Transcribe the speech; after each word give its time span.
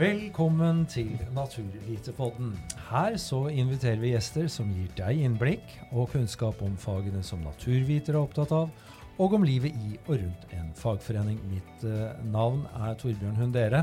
Velkommen 0.00 0.86
til 0.88 1.10
Naturvitepodden. 1.36 2.54
Her 2.88 3.18
så 3.20 3.42
inviterer 3.52 3.98
vi 4.00 4.14
gjester 4.14 4.46
som 4.48 4.70
gir 4.72 4.86
deg 4.96 5.18
innblikk 5.26 5.74
og 5.90 6.08
kunnskap 6.14 6.62
om 6.64 6.78
fagene 6.80 7.20
som 7.26 7.42
naturvitere 7.44 8.16
er 8.16 8.22
opptatt 8.22 8.54
av, 8.56 8.70
og 9.20 9.36
om 9.36 9.44
livet 9.44 9.76
i 9.76 9.98
og 10.06 10.14
rundt 10.14 10.54
en 10.56 10.70
fagforening. 10.78 11.36
Mitt 11.50 11.84
eh, 11.84 12.16
navn 12.32 12.62
er 12.78 12.96
Torbjørn 13.02 13.36
Hundere, 13.42 13.82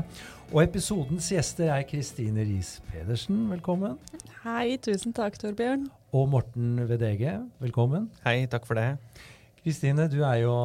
og 0.50 0.64
episodens 0.64 1.30
gjester 1.30 1.70
er 1.76 1.86
Kristine 1.86 2.42
Riis 2.50 2.80
Pedersen, 2.90 3.44
velkommen. 3.52 3.94
Hei, 4.42 4.74
tusen 4.82 5.14
takk, 5.14 5.38
Torbjørn. 5.38 5.86
Og 6.18 6.26
Morten 6.34 6.82
Vedege, 6.90 7.38
velkommen. 7.62 8.10
Hei, 8.26 8.40
takk 8.50 8.66
for 8.66 8.82
det. 8.82 8.96
Kristine, 9.62 10.10
du 10.10 10.24
er 10.26 10.42
jo 10.42 10.58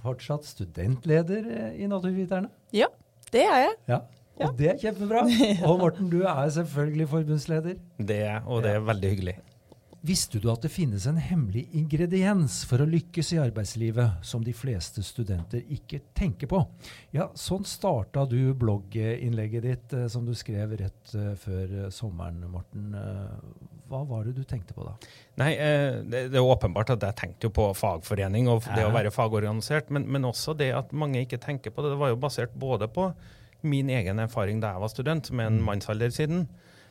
fortsatt 0.00 0.48
studentleder 0.48 1.74
i 1.76 1.92
Naturviterne. 1.92 2.48
Ja, 2.72 2.88
det 3.34 3.44
er 3.44 3.66
jeg. 3.66 3.80
Ja, 3.92 4.04
og 4.42 4.54
det 4.58 4.70
er 4.72 4.78
kjempebra. 4.82 5.24
Og 5.68 5.80
Morten, 5.82 6.10
du 6.10 6.22
er 6.26 6.48
selvfølgelig 6.50 7.08
forbundsleder. 7.10 7.82
Det 7.98 8.22
er, 8.26 8.40
og 8.46 8.64
det 8.66 8.74
er 8.74 8.86
veldig 8.86 9.10
hyggelig. 9.14 9.36
Visste 10.04 10.36
du 10.36 10.50
at 10.52 10.60
det 10.60 10.68
finnes 10.68 11.06
en 11.08 11.16
hemmelig 11.16 11.62
ingrediens 11.78 12.58
for 12.68 12.82
å 12.84 12.86
lykkes 12.88 13.30
i 13.32 13.38
arbeidslivet 13.40 14.26
som 14.28 14.42
de 14.44 14.52
fleste 14.52 15.00
studenter 15.00 15.62
ikke 15.72 16.02
tenker 16.12 16.50
på? 16.50 16.58
Ja, 17.16 17.30
sånn 17.40 17.64
starta 17.64 18.26
du 18.28 18.52
blogginnlegget 18.60 19.64
ditt 19.64 19.94
eh, 19.96 20.04
som 20.12 20.26
du 20.28 20.34
skrev 20.36 20.74
rett 20.76 21.14
eh, 21.16 21.30
før 21.40 21.72
eh, 21.86 21.88
sommeren, 21.88 22.42
Morten. 22.52 22.92
Hva 23.88 24.02
var 24.10 24.28
det 24.28 24.34
du 24.36 24.42
tenkte 24.44 24.76
på 24.76 24.84
da? 24.84 24.92
Nei, 25.40 25.54
det, 25.56 26.26
det 26.34 26.40
er 26.40 26.52
åpenbart 26.52 26.92
at 26.92 27.06
jeg 27.08 27.18
tenkte 27.22 27.48
jo 27.48 27.54
på 27.56 27.70
fagforening 27.78 28.50
og 28.52 28.68
det 28.74 28.84
å 28.84 28.92
være 28.92 29.12
fagorganisert, 29.14 29.88
men, 29.94 30.04
men 30.04 30.28
også 30.28 30.52
det 30.58 30.68
at 30.76 30.92
mange 30.92 31.24
ikke 31.24 31.40
tenker 31.40 31.72
på 31.72 31.84
det. 31.84 31.94
Det 31.94 32.02
var 32.02 32.12
jo 32.12 32.20
basert 32.20 32.52
både 32.60 32.90
på 32.92 33.08
min 33.64 33.90
egen 33.92 34.20
erfaring 34.22 34.60
da 34.62 34.74
jeg 34.74 34.84
var 34.84 34.92
student, 34.92 35.30
med 35.32 35.46
en 35.50 35.62
mannsalder 35.64 36.12
siden, 36.14 36.46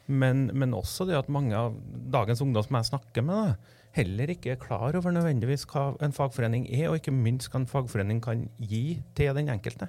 men, 0.08 0.50
men 0.54 0.74
også 0.76 1.06
det 1.08 1.16
at 1.16 1.30
mange 1.32 1.56
av 1.56 1.78
dagens 2.12 2.42
ungdom 2.44 2.66
som 2.66 2.76
jeg 2.80 2.90
snakker 2.92 3.24
med, 3.24 3.54
da, 3.54 3.80
heller 3.94 4.32
ikke 4.34 4.52
er 4.56 4.60
klar 4.60 4.96
over 4.98 5.14
nødvendigvis 5.14 5.68
hva 5.70 5.92
en 6.04 6.12
fagforening 6.16 6.66
er, 6.74 6.88
og 6.90 6.98
ikke 6.98 7.14
minst 7.14 7.52
hva 7.54 7.62
en 7.62 7.70
fagforening 7.70 8.20
kan 8.26 8.48
gi 8.58 8.98
til 9.16 9.36
den 9.38 9.52
enkelte. 9.54 9.88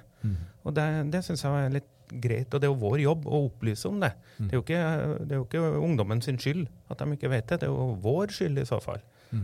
Og 0.63 0.75
Det, 0.77 0.85
det 1.11 1.23
syns 1.25 1.43
jeg 1.43 1.65
er 1.65 1.73
litt 1.73 1.91
greit, 2.21 2.53
og 2.53 2.61
det 2.61 2.67
er 2.69 2.71
jo 2.71 2.77
vår 2.85 2.99
jobb 3.01 3.25
å 3.25 3.39
opplyse 3.47 3.89
om 3.89 3.99
det. 4.03 4.11
Det, 4.37 4.53
er 4.53 4.61
ikke, 4.61 4.81
det 5.25 5.33
er 5.33 5.39
jo 5.41 5.47
ikke 5.47 5.63
ungdommen 5.81 6.21
sin 6.21 6.37
skyld 6.37 6.67
at 6.93 7.01
de 7.01 7.17
ikke 7.17 7.31
vet 7.33 7.47
det, 7.49 7.59
det 7.63 7.67
er 7.67 7.73
jo 7.73 7.95
vår 8.05 8.29
skyld 8.37 8.61
i 8.61 8.65
så 8.69 8.77
fall. 8.79 9.01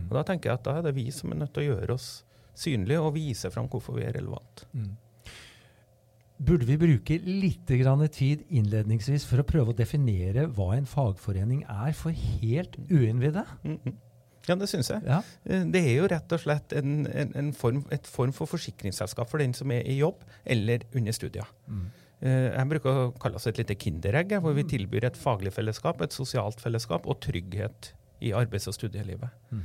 Og 0.08 0.14
Da 0.14 0.22
tenker 0.30 0.52
jeg 0.52 0.60
at 0.60 0.64
da 0.64 0.76
er 0.78 0.82
det 0.86 0.94
vi 0.94 1.08
som 1.10 1.32
er 1.34 1.40
nødt 1.42 1.52
til 1.52 1.64
å 1.66 1.74
gjøre 1.74 1.96
oss 1.98 2.22
synlige 2.54 3.00
og 3.02 3.14
vise 3.18 3.50
fram 3.50 3.66
hvorfor 3.68 3.98
vi 3.98 4.06
er 4.06 4.14
relevant. 4.14 4.62
Burde 6.42 6.66
vi 6.66 6.76
bruke 6.80 7.18
litt 7.22 7.70
grann 7.78 8.02
tid 8.10 8.42
innledningsvis 8.50 9.26
for 9.28 9.42
å 9.42 9.46
prøve 9.46 9.72
å 9.72 9.76
definere 9.78 10.48
hva 10.56 10.72
en 10.76 10.88
fagforening 10.88 11.62
er 11.70 11.92
for 11.96 12.10
helt 12.16 12.78
uinnvidde? 12.90 13.44
Mhm. 13.62 13.98
Ja, 14.48 14.56
det 14.58 14.66
syns 14.72 14.88
jeg. 14.90 15.04
Ja. 15.06 15.20
Eh, 15.46 15.64
Det 15.70 15.80
er 15.86 15.92
jo 16.00 16.08
rett 16.10 16.32
og 16.34 16.40
slett 16.42 16.72
en, 16.74 17.06
en, 17.06 17.28
en 17.38 17.52
form, 17.54 17.84
et 17.94 18.08
form 18.10 18.32
for 18.34 18.50
forsikringsselskap 18.50 19.30
for 19.30 19.38
den 19.38 19.54
som 19.54 19.70
er 19.70 19.86
i 19.86 20.00
jobb 20.00 20.24
eller 20.44 20.82
under 20.98 21.14
studier. 21.14 21.46
Mm. 21.68 21.84
Jeg 22.22 22.68
bruker 22.70 22.90
å 22.90 23.06
kalle 23.18 23.38
oss 23.38 23.48
et 23.50 23.58
lite 23.58 23.74
kinderegg, 23.74 24.36
hvor 24.42 24.54
vi 24.54 24.62
tilbyr 24.70 25.08
et 25.08 25.16
faglig 25.18 25.50
fellesskap, 25.54 26.02
et 26.04 26.14
sosialt 26.14 26.60
fellesskap 26.62 27.06
og 27.10 27.18
trygghet 27.24 27.88
i 28.22 28.30
arbeids- 28.30 28.68
og 28.70 28.76
studielivet. 28.76 29.32
Mm. 29.50 29.64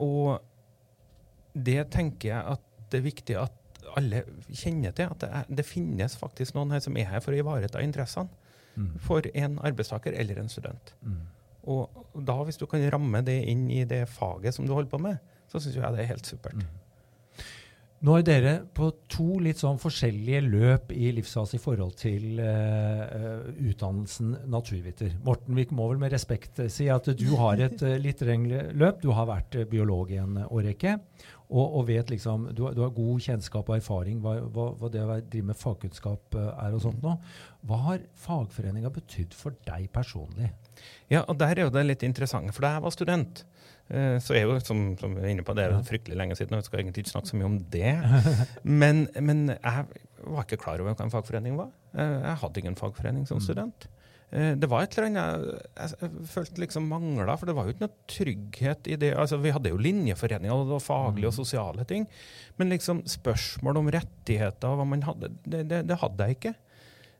Og 0.00 0.38
det 1.52 1.82
tenker 1.92 2.30
jeg 2.30 2.40
at 2.54 2.64
det 2.88 3.00
er 3.02 3.04
viktig 3.04 3.36
at 3.36 3.57
alle 3.96 4.24
kjenner 4.50 4.94
til. 4.96 5.10
At 5.14 5.22
det, 5.22 5.30
er, 5.40 5.48
det 5.60 5.66
finnes 5.66 6.16
faktisk 6.18 6.56
noen 6.56 6.74
her 6.74 6.84
som 6.84 6.96
er 6.98 7.10
her 7.12 7.24
for 7.24 7.36
å 7.36 7.40
ivareta 7.40 7.82
interessene 7.84 8.28
for 9.02 9.26
en 9.34 9.58
arbeidstaker 9.66 10.14
eller 10.14 10.38
en 10.38 10.50
student. 10.52 10.92
Og 11.68 12.22
da, 12.26 12.36
hvis 12.46 12.60
du 12.60 12.66
kan 12.70 12.84
ramme 12.92 13.22
det 13.26 13.40
inn 13.50 13.66
i 13.70 13.84
det 13.88 14.04
faget 14.08 14.54
som 14.54 14.66
du 14.66 14.74
holder 14.74 14.92
på 14.92 15.00
med, 15.02 15.18
så 15.50 15.60
syns 15.60 15.76
jeg 15.76 15.96
det 15.96 16.04
er 16.04 16.12
helt 16.14 16.28
supert. 16.28 16.62
Nå 18.06 18.12
er 18.14 18.22
dere 18.22 18.50
på 18.62 18.92
to 19.10 19.40
litt 19.42 19.58
sånn 19.58 19.80
forskjellige 19.82 20.44
løp 20.44 20.92
i 20.94 21.08
livsfase 21.16 21.56
i 21.58 21.62
forhold 21.62 21.96
til 21.98 22.38
eh, 22.38 23.48
utdannelsen 23.72 24.36
naturviter. 24.46 25.16
Morten, 25.26 25.56
vi 25.58 25.64
må 25.74 25.88
vel 25.90 25.98
med 26.04 26.14
respekt 26.14 26.62
si 26.70 26.86
at 26.94 27.10
du 27.18 27.26
har 27.40 27.58
et 27.66 27.82
uh, 27.82 27.96
litt 27.98 28.22
lengre 28.22 28.68
løp. 28.70 29.02
Du 29.02 29.10
har 29.16 29.26
vært 29.26 29.58
biolog 29.72 30.14
i 30.14 30.20
en 30.22 30.38
årrekke 30.46 30.94
og, 31.48 31.76
og 31.78 31.86
vet 31.88 32.10
liksom 32.12 32.48
du, 32.52 32.62
har- 32.66 32.74
du 32.76 32.82
har 32.84 32.90
god 32.92 33.20
kjennskap 33.24 33.68
og 33.72 33.76
erfaring 33.78 34.18
hva, 34.24 34.34
hva, 34.52 34.66
hva 34.76 34.90
det 34.92 35.00
å 35.04 35.18
drive 35.32 35.48
med 35.50 35.56
fagkunnskap 35.56 36.36
eh, 36.36 36.50
er 36.66 36.74
og 36.76 36.82
sånt 36.84 37.02
nå. 37.04 37.14
Hva 37.68 37.78
har 37.86 38.02
fagforeninga 38.20 38.90
betydd 38.92 39.32
for 39.36 39.56
deg 39.66 39.86
personlig? 39.94 40.50
Ja, 41.10 41.22
og 41.24 41.38
der 41.40 41.56
er 41.58 41.64
jo 41.66 41.72
det 41.74 41.86
litt 41.88 42.04
interessant, 42.06 42.52
for 42.54 42.66
da 42.66 42.74
jeg 42.76 42.84
var 42.84 42.94
student, 42.94 43.40
eh, 43.88 44.18
så 44.22 44.36
er 44.36 44.44
jo, 44.44 44.58
som, 44.62 44.84
som 45.00 45.16
vi 45.16 45.24
er 45.24 45.32
inne 45.32 45.42
på, 45.46 45.56
det 45.56 45.64
er 45.64 45.72
jo 45.74 45.80
fryktelig 45.88 46.18
lenge 46.20 46.36
siden, 46.38 46.54
og 46.54 46.60
vi 46.62 46.68
skal 46.68 46.82
egentlig 46.84 47.02
ikke 47.06 47.14
snakke 47.16 47.32
så 47.32 47.40
mye 47.40 47.48
om 47.48 47.56
det. 47.72 47.94
Men, 48.84 49.06
men 49.18 49.40
jeg 49.56 49.88
var 50.28 50.44
ikke 50.44 50.60
klar 50.60 50.82
over 50.84 50.92
hva 50.94 51.06
en 51.08 51.12
fagforening 51.16 51.56
var. 51.58 51.72
Eh, 51.96 52.18
Jeg 52.28 52.40
hadde 52.44 52.60
ingen 52.62 52.76
fagforening 52.78 53.24
som 53.30 53.40
student. 53.42 53.88
Eh, 54.32 54.54
Det 54.60 54.68
var 54.68 54.82
et 54.84 54.96
eller 54.98 55.08
annet 55.08 55.70
jeg, 55.78 56.10
følte 56.28 56.60
liksom 56.60 56.88
mangla, 56.90 57.36
for 57.40 57.46
det 57.48 57.54
var 57.56 57.64
jo 57.68 57.72
ikke 57.74 57.86
noe 57.86 58.06
trygghet 58.12 58.88
i 58.92 58.96
det. 59.00 59.14
Altså, 59.16 59.38
vi 59.40 59.50
hadde 59.54 59.70
jo 59.72 59.78
linjeforeninger, 59.80 60.52
og 60.52 60.66
det 60.68 60.76
var 60.76 60.84
faglige 60.84 61.30
og 61.30 61.36
sosiale 61.38 61.84
ting. 61.88 62.04
Men 62.58 62.68
liksom 62.74 63.04
spørsmål 63.08 63.76
om 63.80 63.88
rettigheter 63.94 64.68
og 64.68 64.82
hva 64.82 64.88
man 64.88 65.02
hadde, 65.06 65.32
det, 65.46 65.64
det, 65.70 65.86
det 65.88 65.98
hadde 66.02 66.26
jeg 66.28 66.36
ikke. 66.36 66.54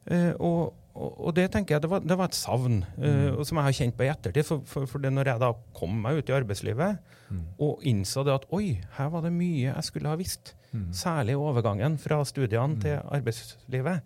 Eh, 0.09 0.33
og, 0.41 0.75
og, 0.99 1.11
og 1.29 1.35
det 1.37 1.51
tenker 1.53 1.77
jeg 1.77 1.83
det 1.85 1.91
var, 1.93 2.01
det 2.01 2.17
var 2.19 2.29
et 2.31 2.37
savn, 2.37 2.79
eh, 2.99 3.31
og 3.37 3.45
som 3.47 3.59
jeg 3.61 3.67
har 3.69 3.77
kjent 3.81 3.97
på 3.99 4.05
i 4.07 4.13
ettertid. 4.13 4.45
For, 4.49 4.63
for, 4.69 4.87
for 4.89 4.99
det 5.05 5.13
når 5.13 5.33
jeg 5.33 5.43
da 5.45 5.51
kom 5.77 5.99
meg 6.05 6.21
ut 6.21 6.29
i 6.33 6.37
arbeidslivet 6.37 7.15
og 7.61 7.83
innså 7.85 8.23
det 8.25 8.33
at 8.39 8.47
oi, 8.57 8.79
her 8.97 9.11
var 9.13 9.21
det 9.27 9.33
mye 9.37 9.67
jeg 9.69 9.85
skulle 9.85 10.09
ha 10.09 10.17
visst. 10.17 10.55
Særlig 10.97 11.35
overgangen 11.37 11.99
fra 12.01 12.23
studiene 12.25 12.77
til 12.81 13.01
arbeidslivet. 13.05 14.01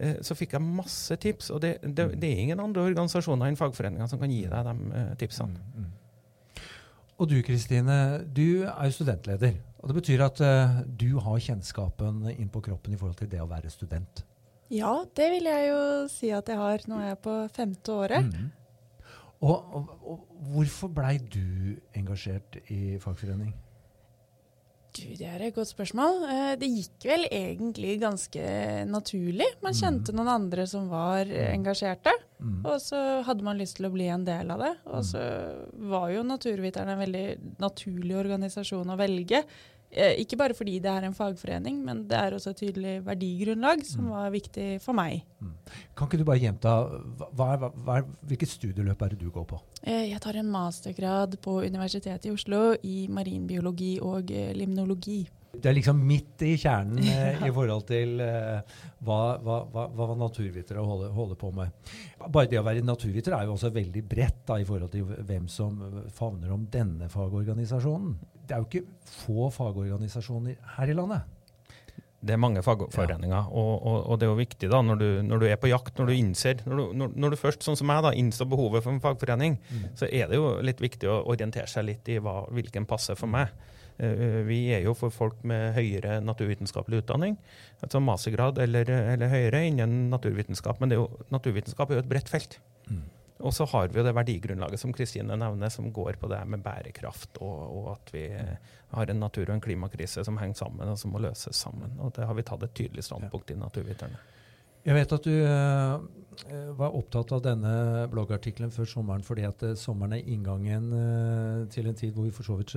Eh, 0.00 0.20
så 0.24 0.36
fikk 0.36 0.56
jeg 0.56 0.64
masse 0.64 1.16
tips, 1.20 1.50
og 1.52 1.60
det, 1.64 1.74
det, 1.84 2.06
det 2.20 2.28
er 2.28 2.44
ingen 2.46 2.62
andre 2.62 2.86
organisasjoner 2.88 3.50
enn 3.50 3.58
fagforeninger 3.60 4.08
som 4.08 4.20
kan 4.20 4.32
gi 4.32 4.46
deg 4.48 4.70
de 4.70 5.02
tipsene. 5.20 5.60
tipsene. 5.60 5.90
Og 7.20 7.28
du 7.28 7.36
Kristine, 7.44 7.96
du 8.24 8.64
er 8.64 8.86
jo 8.88 8.96
studentleder. 8.96 9.58
Og 9.80 9.90
det 9.90 9.96
betyr 9.98 10.22
at 10.24 10.40
uh, 10.40 10.80
du 10.88 11.18
har 11.20 11.40
kjennskapen 11.44 12.24
inn 12.32 12.48
på 12.52 12.62
kroppen 12.64 12.96
i 12.96 13.00
forhold 13.00 13.18
til 13.18 13.28
det 13.32 13.42
å 13.44 13.48
være 13.48 13.72
student. 13.72 14.22
Ja, 14.72 15.02
det 15.16 15.26
vil 15.34 15.48
jeg 15.50 15.68
jo 15.68 15.82
si 16.08 16.30
at 16.32 16.48
jeg 16.48 16.56
har. 16.56 16.84
Nå 16.88 17.00
er 17.00 17.10
jeg 17.10 17.20
på 17.26 17.34
femte 17.52 17.92
året. 17.92 18.30
Og, 19.40 19.52
og, 19.52 19.92
og 20.04 20.40
hvorfor 20.52 20.92
blei 20.96 21.16
du 21.20 21.76
engasjert 21.96 22.56
i 22.72 22.96
fagforening? 23.02 23.52
Du, 24.96 25.04
det 25.14 25.26
er 25.28 25.42
et 25.46 25.54
godt 25.54 25.70
spørsmål. 25.70 26.24
Eh, 26.26 26.52
Det 26.58 26.66
gikk 26.68 27.04
vel 27.06 27.26
egentlig 27.30 27.92
ganske 28.02 28.42
naturlig. 28.90 29.46
Man 29.62 29.76
kjente 29.76 30.14
noen 30.16 30.30
andre 30.32 30.66
som 30.66 30.88
var 30.90 31.30
eh, 31.30 31.52
engasjerte, 31.54 32.10
og 32.64 32.78
så 32.82 33.22
hadde 33.26 33.44
man 33.46 33.58
lyst 33.60 33.76
til 33.78 33.86
å 33.86 33.92
bli 33.94 34.08
en 34.10 34.24
del 34.26 34.50
av 34.50 34.58
det. 34.64 34.72
Og 34.90 35.04
så 35.04 35.20
var 35.92 36.08
jo 36.10 36.22
Naturviterne 36.26 36.96
en 36.96 37.02
veldig 37.04 37.26
naturlig 37.62 38.16
organisasjon 38.16 38.90
å 38.90 38.98
velge. 38.98 39.44
Eh, 39.90 40.20
Ikke 40.22 40.36
bare 40.38 40.54
fordi 40.54 40.78
det 40.78 40.90
er 40.90 41.02
en 41.08 41.14
fagforening, 41.14 41.80
men 41.84 42.04
det 42.06 42.16
er 42.18 42.34
også 42.36 42.50
et 42.52 42.60
tydelig 42.62 42.92
verdigrunnlag 43.06 43.82
som 43.86 44.10
var 44.12 44.30
viktig 44.30 44.80
for 44.84 44.94
meg. 44.94 45.24
Kan 45.98 46.06
ikke 46.06 46.20
du 46.20 46.24
bare 46.28 46.38
gjenta 46.38 46.74
hva 47.34 47.48
er, 47.56 47.64
hva 47.82 47.96
er, 47.98 48.06
hvilket 48.30 48.52
studieløp 48.52 49.02
er 49.02 49.08
det 49.14 49.18
du 49.24 49.30
går 49.34 49.48
på? 49.50 49.58
Eh, 49.82 50.10
Jeg 50.12 50.20
tar 50.22 50.36
en 50.38 50.50
mastergrad 50.50 51.34
på 51.42 51.58
Universitetet 51.66 52.26
i 52.26 52.30
Oslo 52.34 52.76
i 52.86 53.08
marinbiologi 53.10 53.98
og 54.00 54.30
eh, 54.30 54.52
limnologi. 54.54 55.24
Det 55.50 55.66
er 55.66 55.74
liksom 55.74 55.98
midt 56.06 56.44
i 56.46 56.52
kjernen 56.60 57.00
eh, 57.10 57.42
i 57.46 57.50
forhold 57.54 57.86
til 57.88 58.20
eh, 58.22 58.76
hva, 59.06 59.20
hva, 59.42 59.56
hva, 59.72 59.86
hva 59.98 60.14
naturvitere 60.18 60.84
holder, 60.84 61.10
holder 61.16 61.40
på 61.40 61.50
med. 61.56 61.90
Bare 62.26 62.50
det 62.50 62.60
å 62.60 62.66
være 62.66 62.86
naturviter 62.86 63.34
er 63.36 63.48
jo 63.48 63.56
også 63.56 63.72
veldig 63.74 64.04
bredt 64.06 64.44
da, 64.46 64.60
i 64.60 64.68
forhold 64.68 64.94
til 64.94 65.10
hvem 65.26 65.50
som 65.50 65.82
favner 66.14 66.54
om 66.54 66.68
denne 66.70 67.10
fagorganisasjonen. 67.10 68.14
Det 68.46 68.56
er 68.56 68.62
jo 68.62 68.70
ikke 68.70 69.12
få 69.24 69.50
fagorganisasjoner 69.54 70.56
her 70.78 70.90
i 70.90 70.96
landet. 70.96 71.36
Det 72.20 72.34
er 72.34 72.40
mange 72.40 72.60
fagforeninger, 72.60 73.46
og, 73.48 73.70
og, 73.80 73.98
og 74.12 74.18
det 74.20 74.26
er 74.26 74.30
jo 74.30 74.40
viktig 74.42 74.68
da, 74.68 74.82
når 74.84 74.98
du, 75.00 75.06
når 75.24 75.40
du 75.40 75.46
er 75.48 75.56
på 75.56 75.70
jakt, 75.70 75.94
når 75.96 76.10
du 76.10 76.12
innser 76.18 76.58
når 76.66 76.76
du, 76.76 76.82
når, 77.00 77.14
når 77.16 77.32
du 77.32 77.36
først, 77.40 77.64
sånn 77.64 77.78
som 77.80 77.88
meg, 77.88 78.02
da, 78.04 78.12
innser 78.12 78.48
behovet 78.50 78.84
for 78.84 78.92
en 78.92 79.00
fagforening, 79.00 79.56
så 79.96 80.04
er 80.04 80.28
det 80.28 80.36
jo 80.36 80.50
litt 80.60 80.82
viktig 80.84 81.08
å 81.08 81.22
orientere 81.32 81.70
seg 81.70 81.86
litt 81.88 82.10
i 82.12 82.18
hva, 82.20 82.42
hvilken 82.52 82.84
passer 82.90 83.16
for 83.16 83.32
meg. 83.32 83.54
Eh, 84.00 84.40
Vi 84.48 84.60
er 84.72 84.82
jo 84.86 84.94
for 84.96 85.12
folk 85.12 85.42
med 85.44 85.74
høyere 85.76 86.20
naturvitenskapelig 86.24 87.02
utdanning, 87.02 87.36
altså 87.84 88.00
mastergrad 88.00 88.58
eller, 88.64 88.88
eller 88.88 89.28
høyere 89.28 89.66
innen 89.68 90.08
naturvitenskap. 90.12 90.80
Men 90.80 90.90
det 90.90 90.96
er 90.96 91.02
jo, 91.04 91.24
naturvitenskap 91.34 91.90
er 91.90 92.00
jo 92.00 92.04
et 92.06 92.12
bredt 92.12 92.32
felt. 92.32 92.58
Og 93.40 93.54
så 93.56 93.64
har 93.72 93.88
vi 93.88 93.96
jo 93.96 94.04
det 94.04 94.12
verdigrunnlaget 94.12 94.80
som 94.82 94.92
Kristine 94.92 95.36
nevner, 95.40 95.70
som 95.72 95.86
går 95.96 96.18
på 96.20 96.28
det 96.28 96.42
med 96.44 96.60
bærekraft, 96.60 97.38
og, 97.40 97.62
og 97.72 97.86
at 97.94 98.10
vi 98.12 98.26
har 98.90 99.10
en 99.10 99.22
natur- 99.22 99.48
og 99.48 99.54
en 99.54 99.62
klimakrise 99.64 100.24
som 100.26 100.36
henger 100.36 100.58
sammen, 100.60 100.90
og 100.92 100.98
som 101.00 101.14
må 101.14 101.22
løses 101.24 101.56
sammen. 101.56 101.94
Og 102.04 102.12
det 102.18 102.26
har 102.28 102.36
vi 102.36 102.44
tatt 102.44 102.66
et 102.66 102.74
tydelig 102.76 103.06
standpunkt 103.06 103.54
i 103.54 103.56
Naturviterne. 103.56 104.20
Jeg 104.80 104.96
vet 104.96 105.12
at 105.12 105.26
du 105.28 105.34
uh, 105.44 106.00
var 106.78 106.94
opptatt 106.96 107.34
av 107.36 107.42
denne 107.44 108.06
bloggartikkelen 108.08 108.72
før 108.72 108.88
sommeren 108.88 109.24
fordi 109.26 109.44
at 109.44 109.64
uh, 109.66 109.74
sommeren 109.76 110.16
er 110.16 110.30
inngangen 110.32 110.88
til 111.72 111.90
en 111.90 111.98
tid 111.98 112.16
hvor 112.16 112.24
vi 112.24 112.32
for 112.32 112.48
så 112.48 112.56
vidt 112.56 112.74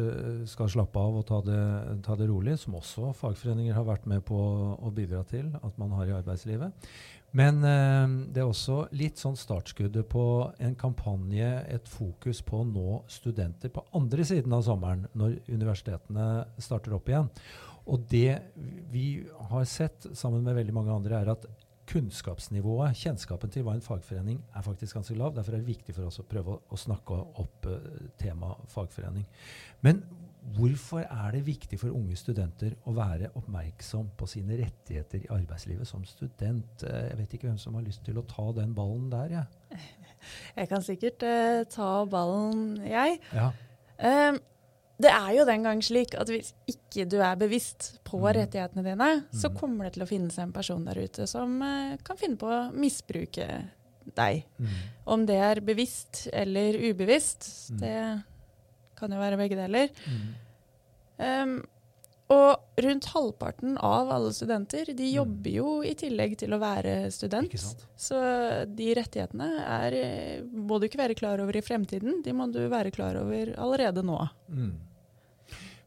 skal 0.52 0.72
slappe 0.74 1.00
av 1.00 1.22
og 1.22 1.26
ta 1.30 1.40
det, 1.48 1.64
ta 2.04 2.18
det, 2.20 2.28
rolig, 2.28 2.58
som 2.60 2.76
også 2.80 3.14
fagforeninger 3.22 3.78
har 3.78 3.88
vært 3.88 4.08
med 4.12 4.26
på 4.28 4.38
å 4.76 4.94
bidra 4.96 5.24
til 5.30 5.54
at 5.62 5.80
man 5.80 5.96
har 5.96 6.12
i 6.12 6.16
arbeidslivet. 6.20 6.92
Men 7.34 7.64
det 7.64 8.44
er 8.44 8.46
også 8.46 8.84
litt 8.94 9.18
sånn 9.18 9.40
startskuddet 9.40 10.06
på 10.12 10.26
en 10.62 10.76
kampanje, 10.78 11.48
et 11.66 11.88
fokus 11.90 12.44
på 12.46 12.60
å 12.62 12.68
nå 12.68 13.00
studenter 13.10 13.74
på 13.74 13.82
andre 13.98 14.28
siden 14.28 14.54
av 14.54 14.68
sommeren, 14.68 15.08
når 15.18 15.40
universitetene 15.48 16.28
starter 16.62 16.94
opp 17.00 17.10
igjen. 17.10 17.32
Og 17.90 18.06
det 18.12 18.38
vi 18.94 19.08
har 19.50 19.66
sett 19.68 20.06
sammen 20.16 20.44
med 20.46 20.56
veldig 20.60 20.76
mange 20.76 20.94
andre, 20.94 21.20
er 21.20 21.34
at 21.34 21.48
kunnskapsnivået, 21.90 22.96
kjennskapen 22.98 23.52
til 23.52 23.66
hva 23.66 23.76
en 23.78 23.84
fagforening 23.84 24.40
er 24.56 24.66
faktisk 24.66 24.98
ganske 24.98 25.16
lav. 25.20 25.34
Derfor 25.36 25.56
er 25.56 25.64
det 25.64 25.72
viktig 25.72 25.96
for 25.96 26.08
oss 26.08 26.22
å 26.22 26.28
prøve 26.28 26.56
å, 26.56 26.60
å 26.72 26.80
snakke 26.80 27.18
opp 27.44 27.68
uh, 27.70 27.80
temaet 28.20 28.70
fagforening. 28.72 29.26
Men 29.84 30.00
hvorfor 30.56 31.04
er 31.04 31.36
det 31.36 31.44
viktig 31.48 31.80
for 31.80 31.96
unge 31.96 32.16
studenter 32.20 32.76
å 32.88 32.96
være 32.96 33.32
oppmerksom 33.40 34.10
på 34.20 34.28
sine 34.32 34.58
rettigheter 34.60 35.26
i 35.26 35.32
arbeidslivet 35.36 35.88
som 35.90 36.06
student? 36.08 36.86
Uh, 36.86 37.10
jeg 37.10 37.20
vet 37.20 37.36
ikke 37.38 37.52
hvem 37.52 37.60
som 37.62 37.76
har 37.80 37.86
lyst 37.88 38.06
til 38.08 38.20
å 38.20 38.26
ta 38.32 38.48
den 38.60 38.76
ballen 38.78 39.12
der, 39.14 39.38
jeg. 39.42 39.62
Ja. 39.74 39.84
Jeg 40.56 40.70
kan 40.72 40.80
sikkert 40.80 41.24
uh, 41.28 41.66
ta 41.68 41.88
ballen, 42.08 42.78
jeg. 42.88 43.18
Ja. 43.36 43.50
Um, 44.00 44.38
det 45.02 45.10
er 45.10 45.30
jo 45.38 45.46
den 45.48 45.66
gang 45.66 45.80
slik 45.84 46.14
at 46.20 46.30
hvis 46.30 46.52
ikke 46.70 47.08
du 47.10 47.18
er 47.26 47.38
bevisst 47.40 47.96
på 48.06 48.20
mm. 48.22 48.28
rettighetene 48.38 48.84
dine, 48.86 49.10
mm. 49.24 49.40
så 49.42 49.50
kommer 49.56 49.88
det 49.88 49.96
til 49.96 50.06
å 50.06 50.10
finnes 50.10 50.38
en 50.42 50.54
person 50.54 50.84
der 50.86 51.00
ute 51.02 51.26
som 51.30 51.56
uh, 51.64 51.96
kan 52.06 52.20
finne 52.20 52.38
på 52.40 52.50
å 52.50 52.68
misbruke 52.78 53.48
deg. 54.14 54.44
Mm. 54.60 54.78
Om 55.16 55.26
det 55.28 55.40
er 55.42 55.64
bevisst 55.66 56.28
eller 56.34 56.78
ubevisst, 56.92 57.50
mm. 57.74 57.82
det 57.82 57.98
kan 59.00 59.16
jo 59.16 59.22
være 59.22 59.40
begge 59.40 59.58
deler. 59.60 59.90
Um, 61.18 61.62
og 62.34 62.84
rundt 62.84 63.10
halvparten 63.14 63.78
av 63.78 64.12
alle 64.12 64.32
studenter 64.34 64.90
de 64.90 65.06
mm. 65.06 65.14
jobber 65.16 65.54
jo 65.54 65.74
i 65.86 65.94
tillegg 65.98 66.38
til 66.42 66.56
å 66.56 66.62
være 66.62 66.96
student. 67.14 67.54
Så 67.96 68.20
de 68.68 68.90
rettighetene 68.98 69.50
er, 69.62 69.98
eh, 70.00 70.40
må 70.44 70.80
du 70.80 70.88
ikke 70.90 71.04
være 71.04 71.18
klar 71.20 71.44
over 71.44 71.58
i 71.58 71.66
fremtiden, 71.66 72.22
de 72.26 72.34
må 72.36 72.50
du 72.52 72.64
være 72.72 72.94
klar 72.96 73.20
over 73.22 73.54
allerede 73.58 74.06
nå. 74.06 74.20
Mm. 74.50 74.74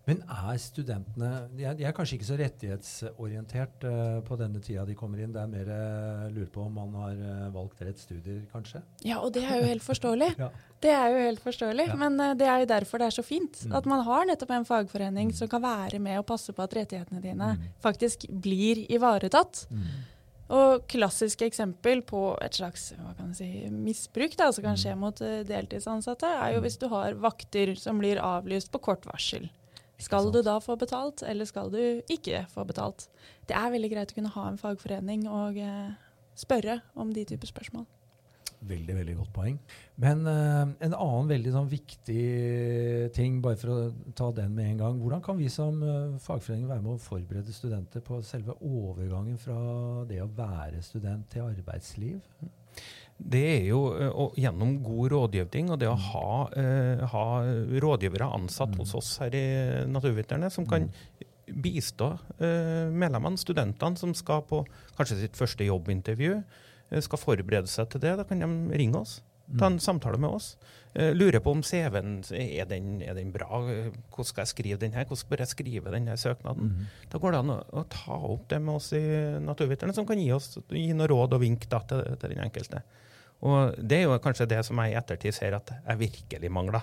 Men 0.06 0.20
er 0.31 0.58
studentene 0.62 1.31
De 1.50 1.64
er, 1.67 1.75
de 1.75 1.87
er 1.88 1.94
kanskje 1.94 2.17
ikke 2.17 2.29
så 2.29 2.38
rettighetsorientert 2.38 3.87
uh, 3.88 4.20
på 4.26 4.38
denne 4.38 4.62
tida 4.62 4.85
de 4.87 4.94
kommer 4.99 5.23
inn. 5.23 5.32
Det 5.35 5.43
er 5.43 5.50
mer 5.50 5.70
uh, 5.73 6.29
lurer 6.31 6.50
på 6.55 6.62
om 6.62 6.79
man 6.79 6.94
har 7.00 7.19
uh, 7.19 7.49
valgt 7.55 7.82
rett 7.82 7.99
studier, 7.99 8.44
kanskje? 8.53 8.85
Ja, 9.06 9.19
og 9.19 9.35
det 9.35 9.43
er 9.43 9.58
jo 9.58 9.67
helt 9.73 9.87
forståelig. 9.87 10.31
ja. 10.44 10.50
Det 10.85 10.93
er 10.94 11.11
jo 11.11 11.25
helt 11.25 11.43
forståelig, 11.43 11.88
ja. 11.91 11.97
Men 11.99 12.20
det 12.38 12.47
er 12.47 12.62
jo 12.62 12.70
derfor 12.70 13.03
det 13.03 13.08
er 13.08 13.17
så 13.17 13.25
fint 13.26 13.64
mm. 13.67 13.75
at 13.81 13.88
man 13.91 14.05
har 14.06 14.29
nettopp 14.31 14.53
en 14.55 14.69
fagforening 14.69 15.32
mm. 15.32 15.37
som 15.41 15.50
kan 15.50 15.64
være 15.64 15.99
med 16.05 16.20
og 16.20 16.29
passe 16.29 16.55
på 16.55 16.62
at 16.62 16.76
rettighetene 16.79 17.23
dine 17.25 17.55
mm. 17.56 17.67
faktisk 17.82 18.29
blir 18.31 18.85
ivaretatt. 18.93 19.64
Mm. 19.73 19.91
Og 20.55 20.87
klassisk 20.87 21.43
eksempel 21.43 22.05
på 22.06 22.20
et 22.44 22.55
slags 22.55 22.93
hva 23.00 23.17
kan 23.19 23.35
si, 23.35 23.49
misbruk 23.73 24.38
da, 24.38 24.52
som 24.55 24.69
kan 24.69 24.76
mm. 24.79 24.82
skje 24.85 24.97
mot 25.00 25.26
deltidsansatte, 25.50 26.31
er 26.31 26.55
jo 26.55 26.62
mm. 26.62 26.67
hvis 26.69 26.79
du 26.79 26.91
har 26.94 27.19
vakter 27.19 27.75
som 27.81 27.99
blir 27.99 28.23
avlyst 28.23 28.70
på 28.70 28.85
kort 28.87 29.09
varsel. 29.11 29.50
Skal 29.98 30.31
du 30.32 30.43
da 30.44 30.58
få 30.60 30.76
betalt, 30.76 31.22
eller 31.25 31.48
skal 31.48 31.70
du 31.72 31.81
ikke 32.12 32.44
få 32.52 32.66
betalt? 32.69 33.08
Det 33.48 33.56
er 33.56 33.72
veldig 33.72 33.93
greit 33.94 34.12
å 34.12 34.19
kunne 34.19 34.34
ha 34.34 34.48
en 34.50 34.60
fagforening 34.60 35.25
og 35.31 35.56
eh, 35.56 35.94
spørre 36.37 36.81
om 37.00 37.12
de 37.16 37.25
typer 37.28 37.48
spørsmål. 37.48 37.87
Veldig 38.66 38.94
veldig 38.96 39.14
godt 39.19 39.32
poeng. 39.37 39.56
Men 40.00 40.22
uh, 40.25 40.64
en 40.64 40.94
annen 40.96 41.28
veldig 41.28 41.52
sånn, 41.54 41.69
viktig 41.70 42.22
ting, 43.14 43.38
bare 43.44 43.58
for 43.60 43.72
å 43.72 44.12
ta 44.16 44.31
den 44.34 44.54
med 44.56 44.70
en 44.72 44.81
gang. 44.81 45.00
Hvordan 45.02 45.22
kan 45.25 45.38
vi 45.38 45.50
som 45.52 45.82
uh, 45.84 46.16
fagforening 46.22 46.66
være 46.70 46.82
med 46.84 46.94
å 46.94 47.02
forberede 47.02 47.54
studenter 47.54 48.04
på 48.04 48.22
selve 48.26 48.56
overgangen 48.64 49.37
fra 49.40 49.58
det 50.08 50.22
å 50.25 50.31
være 50.38 50.81
student 50.84 51.28
til 51.32 51.44
arbeidsliv? 51.46 52.22
Det 53.16 53.44
er 53.48 53.62
jo 53.70 53.80
uh, 53.96 54.34
gjennom 54.36 54.76
god 54.84 55.12
rådgivning 55.14 55.70
og 55.72 55.80
det 55.80 55.88
å 55.88 55.96
mm. 55.96 56.04
ha, 56.10 56.32
uh, 56.52 57.04
ha 57.12 57.24
rådgivere 57.82 58.28
ansatt 58.36 58.74
mm. 58.74 58.80
hos 58.82 58.92
oss 58.98 59.14
her 59.22 59.36
i 59.36 59.46
Naturviterne, 59.88 60.50
som 60.52 60.68
kan 60.68 60.84
mm. 60.90 61.28
bistå 61.64 62.12
uh, 62.12 62.92
medlemmene, 62.92 63.40
studentene, 63.40 63.96
som 63.96 64.12
skal 64.16 64.44
på 64.48 64.62
kanskje 64.98 65.22
sitt 65.24 65.38
første 65.38 65.64
jobbintervju, 65.66 66.40
skal 67.02 67.18
forberede 67.18 67.66
seg 67.66 67.88
til 67.90 68.04
det. 68.04 68.12
Da 68.20 68.22
kan 68.28 68.38
de 68.38 68.78
ringe 68.78 69.00
oss. 69.00 69.16
Ta 69.58 69.66
en 69.66 69.80
samtale 69.82 70.20
med 70.22 70.36
oss. 70.36 70.52
Uh, 70.96 71.10
lurer 71.12 71.43
på 71.44 71.52
om 71.52 71.62
CV-en 71.66 72.22
er, 72.32 72.64
den, 72.70 73.00
er 73.04 73.16
den 73.19 73.32
bra. 73.34 73.60
Hvordan 73.60 74.28
skal 74.31 74.46
jeg 74.46 74.52
skrive 74.54 74.81
den 74.81 74.94
her? 74.96 75.04
Hvordan 75.08 75.31
bør 75.32 75.43
jeg 75.44 75.52
skrive 75.52 75.93
denne 75.93 76.14
søknaden? 76.20 76.70
Mm. 76.72 76.87
Da 77.12 77.20
går 77.20 77.34
det 77.34 77.43
an 77.43 77.56
å, 77.56 77.82
ta 77.93 78.16
opp 78.16 78.46
det 78.52 78.62
med 78.64 78.78
oss 78.78 78.93
i 78.96 79.02
Naturviterne, 79.44 79.96
som 79.96 80.08
kan 80.08 80.20
gi 80.20 80.31
oss 80.32 80.54
gi 80.72 80.88
noe 80.96 81.10
råd 81.12 81.37
og 81.37 81.44
vink 81.44 81.69
da, 81.72 81.82
til, 81.90 82.00
til 82.16 82.32
den 82.32 82.44
enkelte. 82.46 82.81
Og 83.44 83.76
Det 83.76 84.00
er 84.00 84.06
jo 84.06 84.16
kanskje 84.25 84.48
det 84.48 84.62
som 84.64 84.81
jeg 84.81 84.94
i 84.94 84.98
ettertid 84.98 85.37
ser 85.37 85.58
at 85.58 85.75
jeg 85.76 86.02
virkelig 86.06 86.52
mangla 86.52 86.81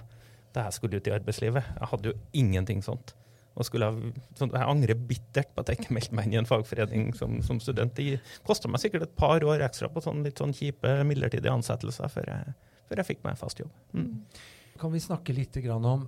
da 0.54 0.68
jeg 0.68 0.78
skulle 0.78 1.00
ut 1.02 1.08
i 1.10 1.14
arbeidslivet. 1.16 1.66
Jeg 1.80 1.90
hadde 1.90 2.12
jo 2.12 2.18
ingenting 2.38 2.84
sånt. 2.86 3.16
Og 3.54 3.66
jeg, 3.70 4.14
sånn, 4.38 4.54
jeg 4.54 4.66
angrer 4.66 4.98
bittert 4.98 5.52
på 5.54 5.62
at 5.62 5.70
jeg 5.70 5.82
ikke 5.82 5.96
meldte 5.98 6.18
meg 6.18 6.28
inn 6.28 6.36
i 6.36 6.40
en 6.42 6.50
fagforening 6.50 7.12
som, 7.18 7.40
som 7.46 7.60
student. 7.62 7.94
Det 7.98 8.20
kosta 8.46 8.70
meg 8.70 8.82
sikkert 8.82 9.08
et 9.08 9.18
par 9.18 9.46
år 9.46 9.62
ekstra 9.66 9.90
på 9.94 10.02
sånn, 10.02 10.24
litt 10.26 10.42
sånn 10.42 10.56
kjipe 10.58 10.96
midlertidige 11.10 11.54
ansettelser 11.54 12.10
før 12.14 12.32
jeg, 12.34 12.56
før 12.90 13.02
jeg 13.02 13.14
fikk 13.14 13.24
meg 13.26 13.40
fast 13.40 13.64
jobb. 13.64 13.72
Mm. 13.96 14.12
Kan 14.80 14.90
vi 14.90 15.00
snakke 15.00 15.36
litt 15.38 15.56
om 15.70 16.08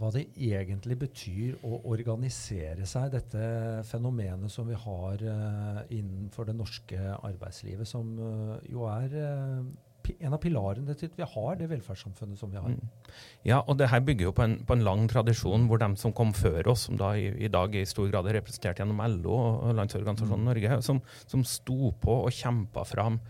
hva 0.00 0.10
det 0.14 0.24
egentlig 0.40 0.96
betyr 1.02 1.58
å 1.68 1.82
organisere 1.92 2.86
seg, 2.88 3.10
dette 3.12 3.82
fenomenet 3.84 4.50
som 4.50 4.68
vi 4.70 4.78
har 4.86 5.20
uh, 5.20 5.82
innenfor 5.92 6.48
det 6.48 6.56
norske 6.56 6.96
arbeidslivet, 6.96 7.86
som 7.86 8.14
uh, 8.16 8.56
jo 8.72 8.88
er 8.88 9.12
uh, 9.20 9.68
en 10.16 10.34
av 10.36 10.40
pilarene 10.40 10.94
til 10.96 11.10
at 11.10 11.16
vi 11.18 11.28
har 11.28 11.56
det 11.60 11.68
velferdssamfunnet 11.70 12.40
som 12.40 12.52
vi 12.52 12.60
har. 12.60 12.72
Mm. 12.72 13.14
Ja, 13.46 13.60
og 13.66 13.78
det 13.80 13.90
her 13.92 14.02
bygger 14.06 14.28
jo 14.28 14.34
på 14.36 14.44
en, 14.46 14.58
på 14.66 14.76
en, 14.76 14.84
lang 14.86 15.06
tradisjon 15.10 15.66
hvor 15.68 15.82
de 15.82 15.90
som 16.00 16.14
kom 16.16 16.32
før 16.36 16.72
oss, 16.72 16.86
som 16.88 16.98
da 17.00 17.12
i, 17.18 17.28
i 17.46 17.50
dag 17.52 17.74
i 17.74 17.86
stor 17.88 18.08
grad 18.12 18.28
er 18.30 18.40
representert 18.40 18.80
gjennom 18.80 19.02
LO 19.18 19.36
og 19.36 19.74
Landsorganisasjonen 19.76 20.46
mm. 20.46 20.52
Norge, 20.52 20.78
som, 20.86 21.02
som 21.26 21.44
sto 21.46 21.92
på 22.00 22.20
og 22.22 22.32
kjempa 22.34 22.86
fram 22.88 23.20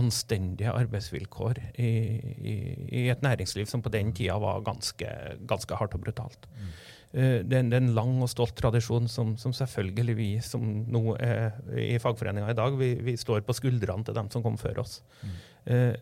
anstendige 0.00 0.72
arbeidsvilkår 0.72 1.60
i, 1.80 1.90
i, 2.36 2.54
i, 2.88 3.02
et 3.12 3.22
næringsliv 3.24 3.68
som 3.70 3.82
på 3.82 3.92
den 3.92 4.12
tida 4.16 4.36
var 4.42 4.64
ganske, 4.66 5.08
ganske 5.48 5.78
hardt 5.78 5.96
og 5.96 6.04
brutalt. 6.04 6.48
Mm. 6.56 6.72
Uh, 7.12 7.38
det, 7.44 7.58
er, 7.58 7.66
det, 7.68 7.74
er, 7.76 7.82
en 7.82 7.94
lang 7.96 8.14
og 8.24 8.30
stolt 8.32 8.54
tradisjon 8.56 9.08
som, 9.10 9.34
som 9.40 9.52
selvfølgelig 9.56 10.16
vi 10.16 10.30
som 10.44 10.64
nå 10.88 11.16
er 11.20 11.58
i 11.76 11.98
fagforeninga 12.00 12.52
i 12.52 12.56
dag, 12.58 12.78
vi, 12.78 12.94
vi, 13.04 13.18
står 13.20 13.44
på 13.46 13.56
skuldrene 13.56 14.06
til 14.06 14.16
dem 14.16 14.30
som 14.32 14.44
kom 14.44 14.56
før 14.60 14.84
oss. 14.84 15.00
Mm. 15.22 15.36
Eh, 15.74 15.92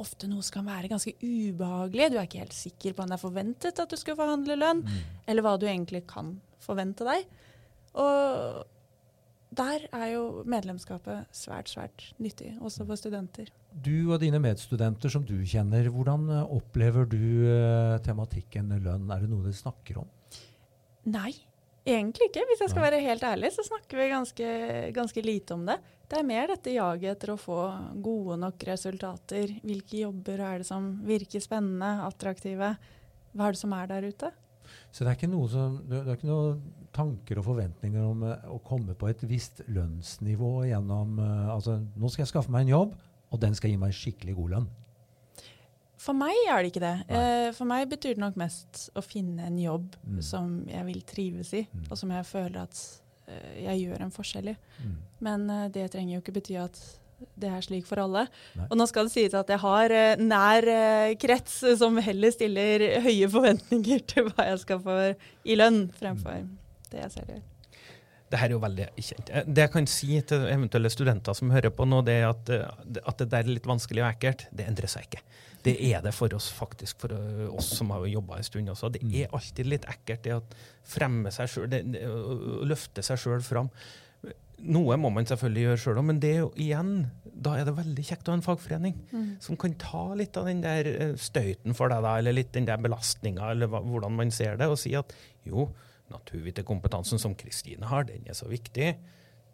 ofte 0.00 0.28
noe 0.30 0.44
som 0.46 0.60
kan 0.60 0.68
være 0.70 0.90
ganske 0.92 1.12
ubehagelig. 1.20 2.10
Du 2.10 2.18
er 2.18 2.28
ikke 2.28 2.44
helt 2.44 2.56
sikker 2.56 2.94
på 2.94 3.04
om 3.04 3.10
det 3.10 3.18
er 3.18 3.24
forventet 3.24 3.82
at 3.82 3.90
du 3.90 3.98
skal 4.00 4.18
forhandle 4.18 4.56
lønn, 4.58 4.84
eller 5.28 5.44
hva 5.44 5.56
du 5.60 5.66
egentlig 5.68 6.04
kan 6.10 6.36
forvente 6.62 7.06
deg. 7.08 7.26
Og 7.98 8.66
der 9.50 9.86
er 9.90 10.06
jo 10.12 10.44
medlemskapet 10.46 11.26
svært, 11.34 11.70
svært 11.72 12.04
nyttig, 12.22 12.52
også 12.62 12.86
for 12.86 12.98
studenter. 12.98 13.50
Du 13.70 14.12
og 14.12 14.20
dine 14.22 14.38
medstudenter 14.42 15.10
som 15.10 15.24
du 15.26 15.36
kjenner, 15.42 15.88
hvordan 15.90 16.28
eh, 16.30 16.52
opplever 16.54 17.06
du 17.10 17.18
uh, 17.18 17.98
tematikken 18.04 18.70
lønn? 18.78 19.10
Er 19.10 19.24
det 19.24 19.30
noe 19.30 19.42
dere 19.46 19.58
snakker 19.58 19.98
om? 20.04 20.08
Nei, 21.10 21.32
egentlig 21.82 22.30
ikke. 22.30 22.44
Hvis 22.46 22.62
jeg 22.62 22.72
skal 22.72 22.86
være 22.86 23.02
helt 23.02 23.26
ærlig, 23.26 23.50
så 23.56 23.66
snakker 23.66 23.98
vi 23.98 24.10
ganske, 24.12 24.52
ganske 24.94 25.24
lite 25.26 25.58
om 25.58 25.66
det. 25.66 25.80
Det 26.10 26.18
er 26.18 26.26
mer 26.26 26.50
dette 26.50 26.74
jaget 26.74 27.16
etter 27.16 27.34
å 27.34 27.40
få 27.40 27.58
gode 28.02 28.38
nok 28.42 28.66
resultater. 28.70 29.56
Hvilke 29.66 30.04
jobber 30.04 30.42
er 30.46 30.62
det 30.62 30.70
som 30.70 30.92
virker 31.06 31.42
spennende, 31.42 31.90
attraktive? 32.06 32.74
Hva 33.34 33.46
er 33.48 33.58
det 33.58 33.62
som 33.62 33.74
er 33.74 33.90
der 33.90 34.08
ute? 34.10 34.30
Så 34.90 35.04
det 35.04 35.12
er 35.12 35.18
ikke 35.18 35.30
noe 35.30 35.48
som, 35.50 35.78
det 35.86 36.02
er 36.02 36.16
ikke 36.16 36.28
noen 36.30 36.60
tanker 36.94 37.40
og 37.40 37.46
forventninger 37.46 38.02
om 38.02 38.24
uh, 38.26 38.34
å 38.50 38.58
komme 38.66 38.96
på 38.98 39.10
et 39.10 39.22
visst 39.30 39.62
lønnsnivå 39.70 40.66
gjennom 40.70 41.20
uh, 41.22 41.54
Altså, 41.54 41.78
nå 41.78 42.10
skal 42.10 42.24
jeg 42.24 42.32
skaffe 42.32 42.52
meg 42.52 42.66
en 42.66 42.74
jobb, 42.74 42.94
og 43.30 43.42
den 43.42 43.56
skal 43.58 43.72
gi 43.72 43.80
meg 43.80 43.96
skikkelig 43.96 44.36
god 44.38 44.54
lønn. 44.56 44.70
For 46.00 46.16
meg 46.16 46.34
er 46.48 46.62
det 46.62 46.70
ikke 46.72 46.82
det. 46.82 46.94
Nei. 47.10 47.24
for 47.52 47.68
meg 47.68 47.84
betyr 47.90 48.14
det 48.16 48.22
nok 48.22 48.38
mest 48.40 48.86
å 48.96 49.02
finne 49.04 49.44
en 49.44 49.58
jobb 49.60 49.98
mm. 50.00 50.22
som 50.24 50.54
jeg 50.64 50.86
vil 50.86 51.02
trives 51.04 51.50
i, 51.58 51.60
mm. 51.68 51.90
og 51.90 52.00
som 52.00 52.14
jeg 52.16 52.24
føler 52.24 52.62
at 52.62 52.80
jeg 53.60 53.82
gjør 53.84 54.06
en 54.06 54.14
forskjell 54.14 54.48
i. 54.50 54.54
Mm. 54.80 54.94
Men 55.22 55.44
det 55.70 55.84
trenger 55.92 56.16
jo 56.16 56.22
ikke 56.24 56.34
bety 56.40 56.56
at 56.58 56.80
det 57.40 57.50
er 57.50 57.66
slik 57.66 57.86
for 57.88 58.02
alle. 58.02 58.26
Nei. 58.58 58.68
Og 58.70 58.78
nå 58.80 58.86
skal 58.90 59.08
det 59.08 59.14
sies 59.14 59.36
at 59.36 59.50
jeg 59.52 59.62
har 59.62 59.94
uh, 59.96 60.22
nær 60.22 60.70
uh, 60.70 61.18
krets 61.20 61.60
som 61.80 61.98
heller 62.00 62.34
stiller 62.34 62.86
høye 63.04 63.28
forventninger 63.30 64.04
til 64.10 64.30
hva 64.30 64.50
jeg 64.52 64.64
skal 64.64 64.82
få 64.84 64.98
i 65.44 65.58
lønn, 65.60 65.86
fremfor 66.00 66.42
mm 66.42 66.58
det 66.90 67.04
jeg 67.04 67.14
ser 67.14 67.32
gjør. 67.34 67.46
Det 68.30 68.38
her 68.38 68.52
er 68.52 68.54
jo 68.54 68.62
veldig 68.62 68.86
kjent. 68.94 69.30
Eh, 69.34 69.46
det 69.46 69.64
jeg 69.64 69.72
kan 69.74 69.88
si 69.90 70.18
til 70.30 70.44
eventuelle 70.46 70.90
studenter 70.92 71.36
som 71.36 71.50
hører 71.50 71.72
på 71.74 71.86
nå, 71.88 72.02
det 72.06 72.20
er 72.20 72.28
at, 72.28 72.52
eh, 72.54 72.98
at 73.02 73.22
det 73.22 73.30
der 73.32 73.42
er 73.42 73.56
litt 73.56 73.66
vanskelig 73.66 74.04
og 74.04 74.10
ekkelt. 74.12 74.46
Det 74.54 74.66
endrer 74.70 74.90
seg 74.90 75.08
ikke. 75.08 75.24
Det 75.66 75.74
er 75.90 76.04
det 76.04 76.12
for 76.16 76.32
oss 76.36 76.46
faktisk, 76.54 77.02
for 77.02 77.16
eh, 77.16 77.48
oss 77.50 77.72
som 77.76 77.90
har 77.94 78.06
jobba 78.10 78.38
en 78.38 78.46
stund 78.46 78.70
også. 78.70 78.92
Det 78.94 79.02
er 79.02 79.34
alltid 79.34 79.72
litt 79.72 79.88
ekkelt 79.90 80.22
det 80.26 80.36
å 80.38 80.44
fremme 80.86 81.32
seg 81.34 81.50
sjøl, 81.50 81.74
løfte 82.70 83.04
seg 83.06 83.18
sjøl 83.20 83.42
fram. 83.44 83.72
Noe 84.60 84.96
må 85.00 85.08
man 85.14 85.28
selvfølgelig 85.28 85.62
gjøre 85.66 85.80
sjøl 85.80 86.00
òg, 86.02 86.06
men 86.10 86.18
det 86.22 86.30
er 86.34 86.40
jo 86.42 86.50
igjen, 86.60 86.94
da 87.24 87.54
er 87.56 87.68
det 87.68 87.76
veldig 87.78 88.02
kjekt 88.04 88.28
å 88.28 88.34
ha 88.34 88.38
en 88.38 88.44
fagforening 88.44 88.96
mm. 89.08 89.28
som 89.44 89.56
kan 89.60 89.76
ta 89.80 90.02
litt 90.18 90.36
av 90.36 90.50
den 90.50 90.60
der 90.64 91.14
støyten 91.20 91.76
for 91.76 91.92
deg, 91.92 92.04
da, 92.04 92.16
eller 92.20 92.36
litt 92.36 92.52
den 92.56 92.68
der 92.68 92.82
belastninga, 92.82 93.52
eller 93.54 93.70
hva, 93.72 93.80
hvordan 93.86 94.18
man 94.18 94.34
ser 94.34 94.60
det, 94.60 94.68
og 94.68 94.76
si 94.80 94.92
at 94.98 95.14
jo, 95.48 95.70
naturviterkompetansen 96.10 97.22
som 97.22 97.36
Kristine 97.38 97.88
har, 97.90 98.04
den 98.08 98.26
er 98.28 98.36
så 98.36 98.48
viktig. 98.50 98.92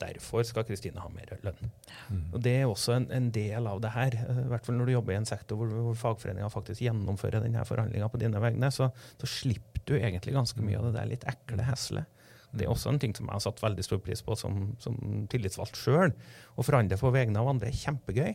Derfor 0.01 0.45
skal 0.45 0.67
Kristine 0.69 1.01
ha 1.01 1.09
mer 1.13 1.31
lønn. 1.45 1.71
Mm. 2.11 2.25
Og 2.35 2.41
Det 2.45 2.53
er 2.53 2.67
også 2.69 2.99
en, 2.99 3.07
en, 3.13 3.31
del 3.33 3.69
av 3.69 3.81
det 3.81 3.93
her. 3.95 4.17
Eh, 4.27 4.43
I 4.45 4.51
hvert 4.53 4.67
fall 4.67 4.77
når 4.77 4.89
du 4.89 4.93
jobber 4.93 5.15
i 5.15 5.21
en 5.21 5.29
sektor 5.29 5.61
hvor, 5.61 5.73
hvor 5.89 5.97
fagforeninga 6.01 6.51
faktisk 6.53 6.85
gjennomfører 6.85 7.45
denne 7.45 7.65
forhandlinga 7.65 8.11
på 8.13 8.21
dine 8.21 8.43
vegne, 8.43 8.71
så, 8.75 8.91
så, 9.17 9.31
slipper 9.39 9.85
du 9.89 9.95
egentlig 9.97 10.35
ganske 10.37 10.61
mye 10.65 10.81
av 10.81 10.89
det 10.89 10.99
der 10.99 11.11
litt 11.15 11.25
ekle 11.31 11.65
heslet. 11.65 12.13
Det 12.57 12.67
er 12.67 12.73
også 12.73 12.93
en 12.93 13.01
ting 13.03 13.15
som 13.17 13.29
jeg 13.29 13.37
har 13.37 13.45
satt 13.45 13.63
veldig 13.63 13.85
stor 13.87 14.01
pris 14.05 14.23
på 14.25 14.37
som, 14.39 14.71
som 14.83 14.97
tillitsvalgt 15.33 15.79
sjøl. 15.81 16.15
Å 16.57 16.67
forhandle 16.67 16.99
på 17.01 17.13
vegne 17.15 17.43
av 17.43 17.51
andre 17.53 17.71
er 17.71 17.81
kjempegøy, 17.81 18.33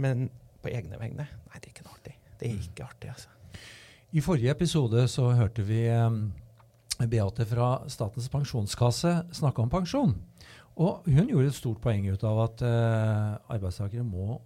men 0.00 0.28
på 0.64 0.72
egne 0.72 0.98
vegne, 1.00 1.28
nei, 1.28 1.58
det 1.60 1.68
er 1.68 1.74
ikke 1.74 1.86
noe 1.86 1.98
artig. 1.98 2.16
Det 2.40 2.48
er 2.48 2.56
ikke 2.56 2.88
artig, 2.88 3.12
altså. 3.12 3.30
I 4.14 4.22
forrige 4.22 4.52
episode 4.54 5.04
så 5.10 5.28
hørte 5.34 5.64
vi 5.66 5.84
um 5.90 6.24
Beate 7.10 7.42
fra 7.50 7.68
Statens 7.90 8.28
pensjonskasse 8.30 9.10
snakke 9.34 9.62
om 9.64 9.70
pensjon. 9.70 10.14
Og 10.78 11.06
hun 11.06 11.30
gjorde 11.30 11.50
et 11.50 11.56
stort 11.56 11.80
poeng 11.82 12.06
ut 12.06 12.26
av 12.26 12.42
at 12.44 12.62
uh, 12.66 13.54
arbeidstakere 13.54 14.06
må 14.06 14.38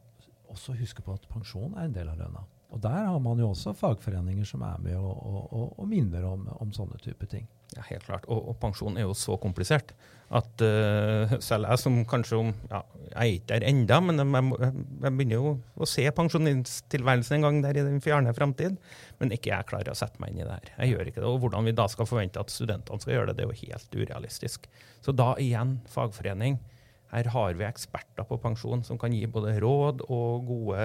også 0.48 0.76
huske 0.78 1.04
på 1.04 1.12
at 1.12 1.28
pensjon 1.28 1.76
er 1.76 1.88
en 1.88 1.96
del 1.96 2.08
av 2.08 2.20
lønna. 2.20 2.44
Og 2.72 2.80
der 2.84 3.06
har 3.08 3.18
man 3.24 3.40
jo 3.40 3.50
også 3.52 3.72
fagforeninger 3.76 4.48
som 4.48 4.64
er 4.64 4.80
med 4.84 4.96
og 5.00 5.77
minner 5.88 6.24
om, 6.28 6.46
om, 6.60 6.70
sånne 6.74 7.00
type 7.02 7.26
ting. 7.30 7.48
Ja, 7.74 7.82
Helt 7.90 8.06
klart. 8.06 8.24
Og, 8.32 8.46
og 8.50 8.56
pensjon 8.62 8.96
er 8.96 9.04
jo 9.04 9.16
så 9.16 9.36
komplisert 9.40 9.92
at 10.28 10.62
uh, 10.64 11.34
selv 11.44 11.68
jeg 11.70 11.80
som 11.80 11.98
kanskje 12.08 12.36
om 12.36 12.50
ja, 12.68 12.82
Jeg 13.08 13.18
er 13.18 13.34
ikke 13.38 13.50
der 13.54 13.66
enda, 13.70 13.98
men 14.04 14.20
jeg, 14.20 14.72
jeg, 15.02 15.12
begynner 15.16 15.38
jo 15.38 15.52
å 15.76 15.88
se 15.88 16.04
pensjonisttilværelsen 16.16 17.38
en 17.38 17.46
gang 17.46 17.60
der 17.64 17.80
i 17.80 17.84
den 17.86 18.02
fjerne 18.04 18.34
framtid. 18.36 18.76
Men 19.20 19.32
ikke 19.34 19.52
jeg 19.54 19.68
klarer 19.70 19.92
å 19.92 19.98
sette 19.98 20.20
meg 20.22 20.34
inn 20.34 20.42
i 20.42 20.48
det 20.48 20.56
her. 20.58 20.72
Jeg 20.76 20.94
gjør 20.94 21.12
ikke 21.12 21.22
det. 21.22 21.28
Og 21.30 21.40
hvordan 21.44 21.68
vi 21.68 21.76
da 21.76 21.88
skal 21.92 22.08
forvente 22.10 22.42
at 22.42 22.52
studentene 22.52 23.04
skal 23.04 23.16
gjøre 23.16 23.32
det, 23.32 23.38
det 23.38 23.46
er 23.46 23.52
jo 23.52 23.62
helt 23.64 24.02
urealistisk. 24.02 24.68
Så 25.04 25.16
da 25.16 25.32
igjen, 25.40 25.78
fagforening. 25.88 26.60
Her 27.08 27.30
har 27.32 27.56
vi 27.56 27.64
eksperter 27.64 28.26
på 28.28 28.36
pensjon 28.42 28.84
som 28.84 29.00
kan 29.00 29.14
gi 29.16 29.24
både 29.32 29.56
råd 29.64 30.04
og 30.12 30.48
gode, 30.50 30.84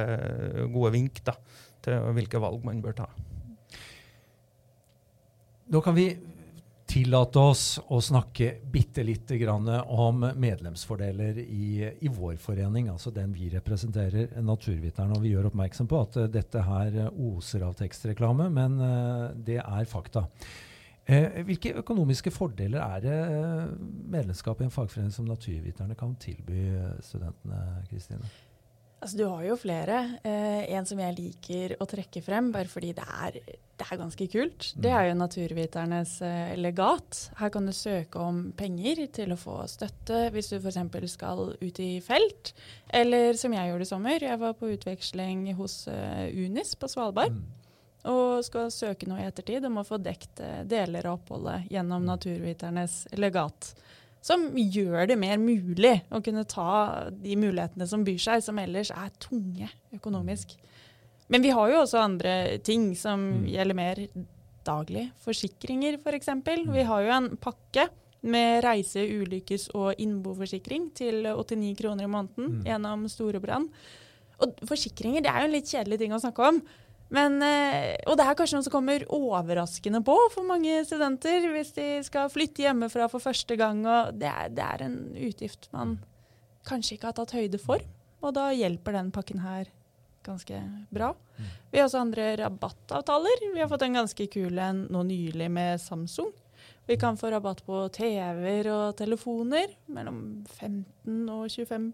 gode 0.72 0.96
vink 0.96 1.20
da, 1.28 1.36
til 1.84 2.14
hvilke 2.16 2.40
valg 2.40 2.64
man 2.64 2.80
bør 2.84 3.02
ta. 3.04 3.12
Nå 5.66 5.82
kan 5.82 5.96
vi 5.96 6.18
tillate 6.86 7.40
oss 7.40 7.80
å 7.88 7.98
snakke 8.04 8.50
bitte 8.72 9.04
lite 9.04 9.38
grann 9.40 9.70
om 9.88 10.26
medlemsfordeler 10.36 11.40
i, 11.40 11.80
i, 11.88 12.12
vår 12.12 12.36
forening, 12.44 12.90
altså 12.92 13.14
den 13.16 13.32
vi 13.34 13.48
representerer, 13.54 14.36
Naturviterne. 14.44 15.16
Og 15.16 15.24
vi 15.24 15.32
gjør 15.34 15.50
oppmerksom 15.50 15.90
på 15.90 16.02
at 16.04 16.20
uh, 16.20 16.28
dette 16.30 16.66
her 16.68 17.00
oser 17.14 17.64
av 17.66 17.78
tekstreklame, 17.80 18.50
men 18.54 18.78
uh, 18.84 19.32
det 19.34 19.62
er 19.64 19.90
fakta. 19.90 20.28
Uh, 21.08 21.42
hvilke 21.48 21.74
økonomiske 21.82 22.32
fordeler 22.36 22.84
er 22.84 23.04
det 23.04 23.20
medlemskap 24.14 24.62
i 24.62 24.68
en 24.68 24.76
fagforening 24.76 25.16
som 25.16 25.28
Naturviterne 25.28 25.98
kan 26.00 26.18
tilby 26.22 26.68
studentene, 27.02 27.64
Kristine? 27.90 28.28
Altså, 29.04 29.18
du 29.20 29.26
har 29.28 29.44
jo 29.44 29.56
flere. 29.60 29.98
Eh, 30.24 30.62
en 30.78 30.86
som 30.88 31.00
jeg 31.02 31.16
liker 31.18 31.74
å 31.84 31.88
trekke 31.90 32.22
frem, 32.24 32.54
bare 32.56 32.72
fordi 32.72 32.94
det 32.96 33.04
er, 33.04 33.40
det 33.44 33.88
er 33.90 34.00
ganske 34.00 34.28
kult, 34.32 34.70
det 34.80 34.94
er 34.96 35.10
jo 35.10 35.18
Naturviternes 35.20 36.14
eh, 36.24 36.54
legat. 36.56 37.26
Her 37.36 37.52
kan 37.52 37.68
du 37.68 37.74
søke 37.76 38.22
om 38.24 38.46
penger 38.56 39.02
til 39.12 39.36
å 39.36 39.40
få 39.40 39.58
støtte 39.68 40.30
hvis 40.32 40.54
du 40.54 40.56
f.eks. 40.62 40.80
skal 41.12 41.52
ut 41.60 41.82
i 41.84 41.90
felt. 42.06 42.54
Eller 42.96 43.36
som 43.40 43.52
jeg 43.52 43.74
gjorde 43.74 43.90
i 43.90 43.92
sommer, 43.92 44.24
jeg 44.24 44.40
var 44.40 44.56
på 44.56 44.72
utveksling 44.72 45.50
hos 45.60 45.82
eh, 45.92 46.32
Unis 46.32 46.72
på 46.80 46.88
Svalbard. 46.88 47.36
Mm. 47.36 47.60
Og 48.14 48.40
skal 48.48 48.72
søke 48.72 49.08
noe 49.08 49.20
i 49.20 49.28
ettertid 49.28 49.68
om 49.68 49.80
å 49.80 49.86
få 49.88 49.96
dekt 50.04 50.42
uh, 50.44 50.66
deler 50.68 51.06
av 51.08 51.22
oppholdet 51.22 51.70
gjennom 51.72 52.04
Naturviternes 52.04 53.06
legat 53.16 53.70
som 54.24 54.46
gjør 54.56 55.10
det 55.12 55.18
mer 55.20 55.40
mulig 55.42 55.98
å 56.14 56.22
kunne 56.24 56.46
ta 56.48 57.10
de 57.12 57.36
mulighetene 57.40 57.88
som 57.90 58.06
byr 58.08 58.22
seg, 58.24 58.44
som 58.46 58.60
ellers 58.62 58.94
er 58.96 59.12
tunge 59.22 59.68
økonomisk. 59.96 60.56
Men 61.34 61.44
vi 61.44 61.52
har 61.56 61.72
jo 61.72 61.82
også 61.82 62.00
andre 62.04 62.36
ting 62.64 62.92
som 63.00 63.20
mm. 63.42 63.50
gjelder 63.52 63.78
mer 63.78 64.00
daglig. 64.64 65.10
Forsikringer, 65.26 65.98
f.eks. 65.98 66.06
For 66.06 66.20
eksempel. 66.20 66.64
vi 66.72 66.88
har 66.88 67.04
jo 67.04 67.12
en 67.18 67.30
pakke 67.42 67.90
med 68.24 68.64
reise-, 68.64 69.04
ulykkes- 69.04 69.70
og 69.76 70.00
innboforsikring 70.00 70.92
til 70.96 71.28
89 71.28 71.74
kroner 71.82 72.08
i 72.08 72.14
måneden 72.14 72.60
mm. 72.60 72.64
gjennom 72.70 73.06
Storebrand. 73.12 73.74
Og 74.44 74.64
forsikringer 74.68 75.24
det 75.24 75.32
er 75.32 75.44
jo 75.44 75.50
en 75.50 75.56
litt 75.58 75.72
kjedelig 75.72 76.00
ting 76.00 76.16
å 76.16 76.22
snakke 76.24 76.48
om. 76.48 76.64
Men, 77.14 77.38
eh, 77.46 77.94
og 78.10 78.18
det 78.18 78.26
er 78.26 78.38
kanskje 78.38 78.58
noe 78.58 78.66
som 78.66 78.74
kommer 78.74 79.06
overraskende 79.14 80.02
på 80.06 80.16
for 80.34 80.48
mange 80.50 80.80
studenter 80.88 81.46
hvis 81.54 81.74
de 81.76 81.88
skal 82.06 82.32
flytte 82.34 82.66
hjemmefra 82.66 83.06
for 83.12 83.22
første 83.22 83.58
gang. 83.60 83.84
og 83.86 84.18
Det 84.18 84.30
er, 84.32 84.50
det 84.50 84.66
er 84.66 84.86
en 84.88 84.98
utgift 85.14 85.70
man 85.76 86.00
kanskje 86.66 86.98
ikke 86.98 87.12
har 87.12 87.18
tatt 87.20 87.36
høyde 87.38 87.62
for. 87.62 87.84
Og 88.24 88.34
da 88.34 88.50
hjelper 88.56 88.98
den 88.98 89.12
pakken 89.14 89.44
her 89.44 89.70
ganske 90.24 90.58
bra. 90.94 91.12
Vi 91.70 91.80
har 91.80 91.86
også 91.90 92.02
andre 92.02 92.32
rabattavtaler. 92.40 93.46
Vi 93.54 93.60
har 93.60 93.70
fått 93.70 93.84
en 93.86 94.00
ganske 94.00 94.28
kul 94.32 94.58
en 94.58 94.86
nå 94.90 95.04
nylig 95.06 95.50
med 95.52 95.82
Samsung. 95.84 96.32
Vi 96.88 96.98
kan 97.00 97.18
få 97.20 97.30
rabatt 97.32 97.62
på 97.68 97.86
TV-er 97.96 98.68
og 98.74 98.98
telefoner 99.00 99.76
mellom 99.92 100.46
15 100.58 101.30
og 101.32 101.46
25 101.52 101.92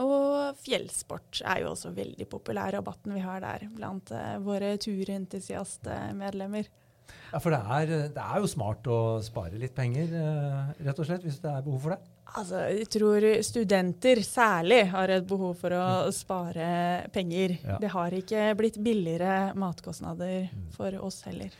Og 0.00 0.56
fjellsport 0.62 1.42
er 1.44 1.64
jo 1.64 1.72
også 1.74 1.92
veldig 1.92 2.26
populær, 2.30 2.72
rabatten 2.72 3.12
vi 3.12 3.24
har 3.24 3.42
der 3.44 3.66
blant 3.74 4.12
uh, 4.14 4.38
våre 4.40 4.74
turentusiastmedlemmer. 4.80 6.70
Ja, 7.32 7.40
For 7.40 7.52
det 7.52 7.60
er, 7.60 7.92
det 8.14 8.22
er, 8.22 8.38
jo 8.40 8.48
smart 8.48 8.88
å 8.88 9.20
spare 9.24 9.60
litt 9.60 9.74
penger, 9.76 10.14
uh, 10.16 10.72
rett 10.80 10.98
og 11.02 11.08
slett, 11.08 11.26
hvis 11.26 11.42
det 11.44 11.52
er 11.52 11.66
behov 11.66 11.84
for 11.84 11.96
det? 11.96 12.00
Altså, 12.32 12.62
jeg 12.72 12.88
tror 12.94 13.26
studenter 13.44 14.22
særlig 14.24 14.86
har 14.94 15.12
et 15.12 15.26
behov 15.28 15.58
for 15.60 15.76
å 15.76 15.86
spare 16.16 16.66
penger. 17.12 17.58
Ja. 17.60 17.76
Det 17.82 17.90
har 17.92 18.16
ikke 18.16 18.46
blitt 18.56 18.78
billigere 18.80 19.52
matkostnader 19.58 20.46
mm. 20.48 20.68
for 20.72 20.96
oss 21.04 21.20
heller. 21.28 21.52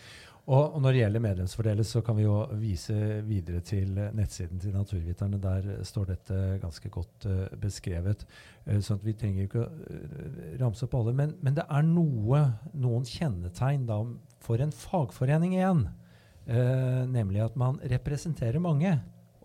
Og, 0.50 0.80
Når 0.82 0.90
det 0.90 0.98
gjelder 0.98 1.22
medlemsfordeler, 1.22 1.86
så 1.86 2.00
kan 2.02 2.16
vi 2.18 2.24
jo 2.24 2.40
vise 2.58 2.94
videre 3.22 3.60
til 3.62 3.94
nettsiden 3.94 4.58
til 4.58 4.74
Naturviterne. 4.74 5.38
Der 5.38 5.84
står 5.86 6.08
dette 6.08 6.38
ganske 6.62 6.90
godt 6.90 7.26
uh, 7.30 7.44
beskrevet. 7.62 8.24
Uh, 8.66 8.80
sånn 8.82 8.98
at 8.98 9.06
Vi 9.06 9.14
trenger 9.14 9.46
ikke 9.46 9.62
å 9.62 9.68
uh, 9.68 10.40
ramse 10.58 10.82
opp 10.88 10.96
alle. 10.98 11.14
Men, 11.14 11.36
men, 11.46 11.54
det 11.54 11.62
er 11.70 11.86
noe, 11.86 12.42
noen 12.74 13.06
kjennetegn 13.06 13.86
da, 13.86 14.00
for 14.42 14.58
en 14.62 14.74
fagforening 14.74 15.58
igjen. 15.58 15.88
nemlig 16.42 17.38
at 17.38 17.54
man 17.54 17.76
representerer 17.86 18.58
mange 18.58 18.96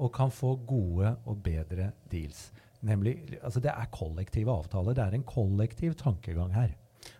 og 0.01 0.09
kan 0.15 0.31
få 0.33 0.55
gode 0.65 1.11
og 1.29 1.43
bedre 1.45 1.91
deals. 2.09 2.47
Nemlig, 2.81 3.37
altså 3.43 3.59
Det 3.59 3.69
er 3.69 3.93
kollektive 3.93 4.49
avtaler. 4.49 4.93
Det 4.97 5.03
er 5.03 5.13
en 5.13 5.23
kollektiv 5.23 5.93
tankegang 5.93 6.55
her. 6.55 6.73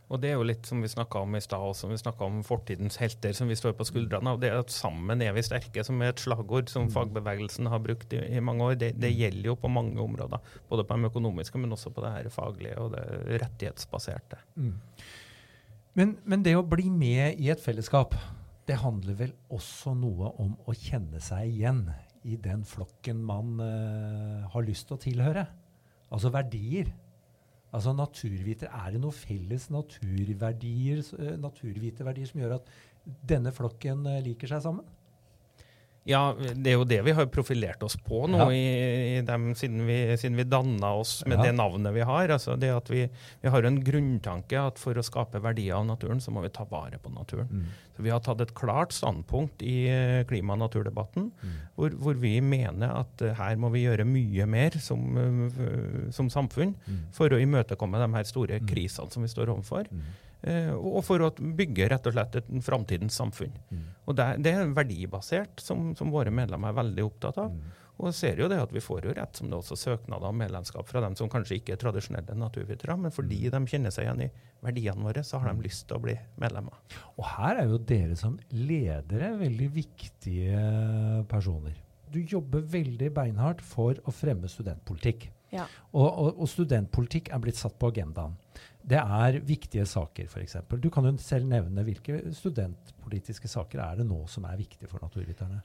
Og 0.07 0.21
det 0.23 0.29
er 0.29 0.37
jo 0.37 0.45
litt 0.47 0.67
som 0.67 0.79
vi 0.79 0.87
snakka 0.87 1.19
om 1.25 1.35
i 1.35 1.41
stad, 1.43 1.75
som 1.75 1.91
vi 1.91 1.99
snakka 1.99 2.27
om 2.29 2.39
fortidens 2.47 2.95
helter 3.01 3.33
som 3.35 3.49
vi 3.51 3.57
står 3.59 3.73
på 3.75 3.87
skuldrene 3.89 4.31
av. 4.31 4.39
Det 4.39 4.49
er 4.49 4.61
at 4.61 4.71
sammen 4.71 5.21
er 5.23 5.33
vi 5.35 5.43
sterke, 5.43 5.83
som 5.83 5.99
er 5.99 6.13
et 6.13 6.23
slagord 6.23 6.71
som 6.71 6.85
mm. 6.87 6.93
fagbevegelsen 6.95 7.67
har 7.67 7.81
brukt 7.83 8.15
i, 8.15 8.21
i 8.37 8.43
mange 8.43 8.63
år. 8.69 8.77
Det, 8.79 8.93
det, 8.95 9.11
mm. 9.11 9.17
gjelder 9.19 9.49
jo 9.51 9.57
på 9.59 9.71
mange 9.71 9.99
områder. 9.99 10.53
Både 10.69 10.87
på 10.87 10.95
de 10.95 11.11
økonomiske, 11.11 11.59
men 11.59 11.75
også 11.75 11.91
på 11.91 12.05
det 12.05 12.13
her 12.13 12.29
faglige 12.31 12.79
og 12.79 12.95
det 12.95 13.03
rettighetsbaserte. 13.43 14.39
Mm. 14.55 14.77
Men, 15.99 16.15
men, 16.23 16.43
det 16.45 16.55
å 16.55 16.63
bli 16.63 16.87
med 16.93 17.41
i 17.41 17.51
et 17.51 17.61
fellesskap, 17.61 18.15
det 18.67 18.79
handler 18.79 19.17
vel 19.19 19.33
også 19.51 19.91
noe 19.97 20.31
om 20.39 20.53
å 20.67 20.75
kjenne 20.77 21.19
seg 21.23 21.51
igjen 21.51 21.83
i 22.27 22.37
den 22.39 22.63
flokken 22.67 23.19
man 23.27 23.59
uh, 23.59 24.47
har 24.53 24.65
lyst 24.67 24.87
til 24.87 24.95
å 24.95 25.03
tilhøre? 25.03 25.47
Altså 26.13 26.31
verdier. 26.31 26.93
Altså 27.77 27.93
naturviter, 27.93 28.71
Er 28.73 28.93
det 28.95 29.01
noen 29.03 29.13
felles 29.13 29.67
naturverdier, 29.69 31.03
eh, 31.19 31.35
naturviterverdier 31.37 32.29
som 32.29 32.41
gjør 32.41 32.55
at 32.55 32.71
denne 33.29 33.53
flokken 33.53 34.05
eh, 34.09 34.23
liker 34.25 34.49
seg 34.49 34.63
sammen? 34.65 34.87
Ja, 36.07 36.21
det 36.37 36.71
er 36.71 36.77
jo 36.77 36.85
det 36.87 36.99
vi 37.03 37.13
har 37.17 37.27
profilert 37.31 37.81
oss 37.83 37.97
på 37.99 38.21
nå, 38.31 38.39
ja. 38.39 38.47
i, 38.55 39.17
i 39.17 39.23
dem, 39.27 39.49
siden 39.59 39.83
vi, 39.87 39.97
siden 40.19 40.37
vi 40.39 40.45
danna 40.47 40.93
oss 41.01 41.19
med 41.27 41.41
ja. 41.41 41.49
det 41.49 41.57
navnet 41.57 41.95
vi 41.95 42.05
har. 42.07 42.31
Altså 42.31 42.55
det 42.59 42.71
at 42.71 42.91
vi, 42.91 43.03
vi, 43.41 43.51
har 43.51 43.67
en 43.67 43.81
grunntanke 43.83 44.61
at 44.61 44.79
for 44.79 44.97
å 44.97 45.03
skape 45.03 45.41
verdier 45.43 45.75
av 45.75 45.87
naturen, 45.89 46.21
så 46.23 46.31
må 46.31 46.45
vi 46.45 46.53
ta 46.55 46.63
vare 46.69 46.99
på 47.03 47.11
naturen. 47.11 47.49
Mm. 47.51 47.67
Så 47.97 48.05
Vi 48.05 48.13
har 48.13 48.21
tatt 48.23 48.41
et 48.43 48.53
klart 48.55 48.93
standpunkt 48.93 49.63
i 49.65 49.75
eh, 49.89 50.21
klima- 50.29 50.53
og 50.55 50.61
naturdebatten, 50.61 51.31
mm. 51.33 51.57
hvor, 51.75 51.97
hvor, 51.97 52.19
vi 52.21 52.37
mener 52.45 52.93
at 53.01 53.23
uh, 53.25 53.33
her 53.39 53.57
må 53.59 53.71
vi 53.73 53.83
gjøre 53.83 54.05
mye 54.07 54.45
mer 54.47 54.77
som, 54.81 55.17
uh, 55.17 56.07
som 56.13 56.29
samfunn 56.31 56.75
mm. 56.77 57.01
for 57.17 57.33
å 57.33 57.41
imøtekomme 57.41 57.99
de 57.99 58.09
her 58.13 58.29
store 58.29 58.61
mm. 58.61 58.69
krisene 58.69 59.11
som 59.11 59.25
vi 59.25 59.33
står 59.33 59.51
overfor. 59.53 59.89
Mm. 59.91 60.07
Eh, 60.47 60.71
og 60.75 61.01
for 61.05 61.23
å 61.23 61.31
bygge 61.37 61.89
rett 61.91 62.07
og 62.07 62.15
slett 62.15 62.39
et 62.39 62.53
framtidens 62.63 63.17
samfunn. 63.19 63.55
Mm. 63.71 63.83
Og 64.07 64.15
det, 64.17 64.27
det, 64.45 64.53
er 64.53 64.71
verdibasert, 64.75 65.59
som, 65.63 65.91
som, 65.97 66.13
våre 66.13 66.31
medlemmer 66.33 66.71
er 66.71 66.79
veldig 66.79 67.05
opptatt 67.07 67.41
av. 67.43 67.51
Mm. 67.51 67.83
Og 67.97 68.13
ser 68.13 68.37
jo 68.37 68.47
det 68.51 68.59
at 68.61 68.73
vi 68.73 68.83
får 68.83 69.07
jo 69.07 69.15
rett 69.17 69.39
som 69.39 69.49
det 69.49 69.57
er 69.57 69.63
også 69.63 69.77
søknader 69.81 70.29
om 70.29 70.37
medlemskap 70.37 70.85
fra 70.85 71.01
dem 71.01 71.15
som 71.17 71.31
kanskje 71.33 71.57
ikke 71.57 71.73
er 71.73 71.81
tradisjonelle 71.81 72.35
naturvitere, 72.37 72.93
men 73.01 73.13
fordi 73.13 73.39
mm. 73.47 73.55
de 73.55 73.73
kjenner 73.73 73.95
seg 73.95 74.05
igjen 74.05 74.27
i 74.27 74.29
verdiene 74.63 75.07
våre, 75.07 75.25
så 75.25 75.41
har 75.41 75.49
de 75.49 75.57
mm. 75.57 75.65
lyst 75.65 75.87
til 75.89 75.97
å 75.97 76.05
bli 76.05 76.15
medlemmer. 76.39 76.77
Og 77.17 77.25
her 77.33 77.63
er 77.63 77.73
jo 77.73 77.81
dere 77.89 78.19
som 78.19 78.37
ledere 78.53 79.33
veldig 79.41 79.71
viktige 79.73 80.61
personer. 81.31 81.75
Du 82.13 82.19
jobber 82.21 82.63
veldig 82.63 83.09
beinhardt 83.15 83.63
for 83.65 83.99
å 84.07 84.13
fremme 84.15 84.49
studentpolitikk. 84.51 85.29
Ja. 85.53 85.63
Og, 85.93 86.07
og, 86.07 86.41
og 86.43 86.49
studentpolitikk 86.51 87.31
er 87.31 87.41
blitt 87.43 87.59
satt 87.59 87.77
på 87.79 87.91
agendaen. 87.93 88.35
Det 88.87 88.99
er 88.99 89.39
viktige 89.43 89.85
saker, 89.87 90.27
f.eks. 90.31 90.57
Du 90.79 90.89
kan 90.93 91.07
jo 91.07 91.13
selv 91.19 91.47
nevne 91.49 91.83
hvilke 91.87 92.21
studentpolitiske 92.35 93.49
saker 93.51 93.83
er 93.83 93.99
det 94.01 94.07
nå 94.07 94.21
som 94.31 94.47
er 94.47 94.59
viktige 94.59 94.91
for 94.91 95.03
naturviterne? 95.03 95.59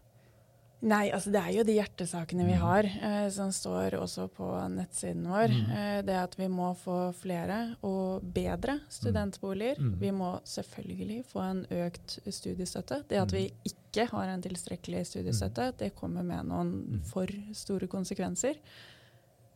Nei, 0.82 1.12
altså 1.14 1.30
det 1.30 1.38
er 1.38 1.52
jo 1.54 1.62
de 1.66 1.76
hjertesakene 1.76 2.44
vi 2.48 2.56
mm. 2.56 2.62
har, 2.64 2.86
eh, 3.06 3.26
som 3.30 3.52
står 3.54 3.94
også 4.00 4.24
på 4.34 4.48
nettsiden 4.72 5.28
vår. 5.30 5.52
Mm. 5.54 5.68
Eh, 5.78 5.98
det 6.08 6.16
at 6.18 6.34
vi 6.40 6.48
må 6.50 6.72
få 6.78 6.96
flere 7.14 7.58
og 7.86 8.24
bedre 8.34 8.80
studentboliger. 8.90 9.78
Mm. 9.78 9.92
Vi 10.00 10.10
må 10.16 10.32
selvfølgelig 10.48 11.20
få 11.30 11.44
en 11.44 11.62
økt 11.84 12.16
studiestøtte. 12.26 13.04
Det 13.06 13.20
at 13.22 13.34
vi 13.36 13.44
mm. 13.46 13.70
ikke 13.70 14.08
har 14.10 14.32
en 14.32 14.42
tilstrekkelig 14.42 15.04
studiestøtte, 15.12 15.70
mm. 15.70 15.78
det 15.84 15.92
kommer 15.94 16.26
med 16.26 16.50
noen 16.50 16.74
mm. 16.80 17.00
for 17.12 17.30
store 17.54 17.86
konsekvenser. 17.92 18.58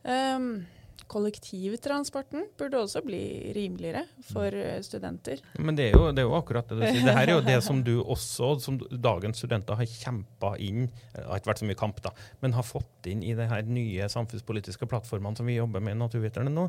Um, 0.07 0.63
Kollektivtransporten 1.07 2.47
burde 2.59 2.79
også 2.81 3.03
bli 3.05 3.51
rimeligere 3.55 4.03
for 4.27 4.51
mm. 4.51 4.63
eh, 4.63 4.79
studenter. 4.85 5.43
Men 5.59 5.77
det 5.77 5.89
er, 5.89 5.97
jo, 5.97 6.09
det 6.11 6.23
er 6.23 6.27
jo, 6.27 6.33
akkurat 6.39 6.67
det 6.67 6.79
du 6.79 6.83
sier. 6.83 7.05
Det 7.05 7.15
her 7.15 7.27
er 7.29 7.35
jo 7.37 7.45
det 7.45 7.59
som 7.65 7.83
du 7.89 7.93
også, 8.01 8.53
som 8.63 8.79
dagens 8.91 9.39
studenter 9.39 9.79
har 9.79 9.91
kjempa 9.91 10.55
inn, 10.63 10.89
det 11.13 11.27
har 11.27 11.39
ikke 11.39 11.51
vært 11.53 11.63
så 11.63 11.69
mye 11.69 11.79
kamp, 11.79 12.01
da, 12.05 12.15
men 12.43 12.57
har 12.57 12.67
fått 12.67 13.11
inn 13.11 13.23
i 13.23 13.35
de 13.37 13.47
her 13.47 13.69
nye 13.69 14.09
samfunnspolitiske 14.11 14.89
plattformene 14.89 15.39
som 15.39 15.47
vi 15.47 15.59
jobber 15.59 15.83
med 15.83 15.95
i 15.95 16.01
Naturviterne 16.01 16.51
nå. 16.51 16.67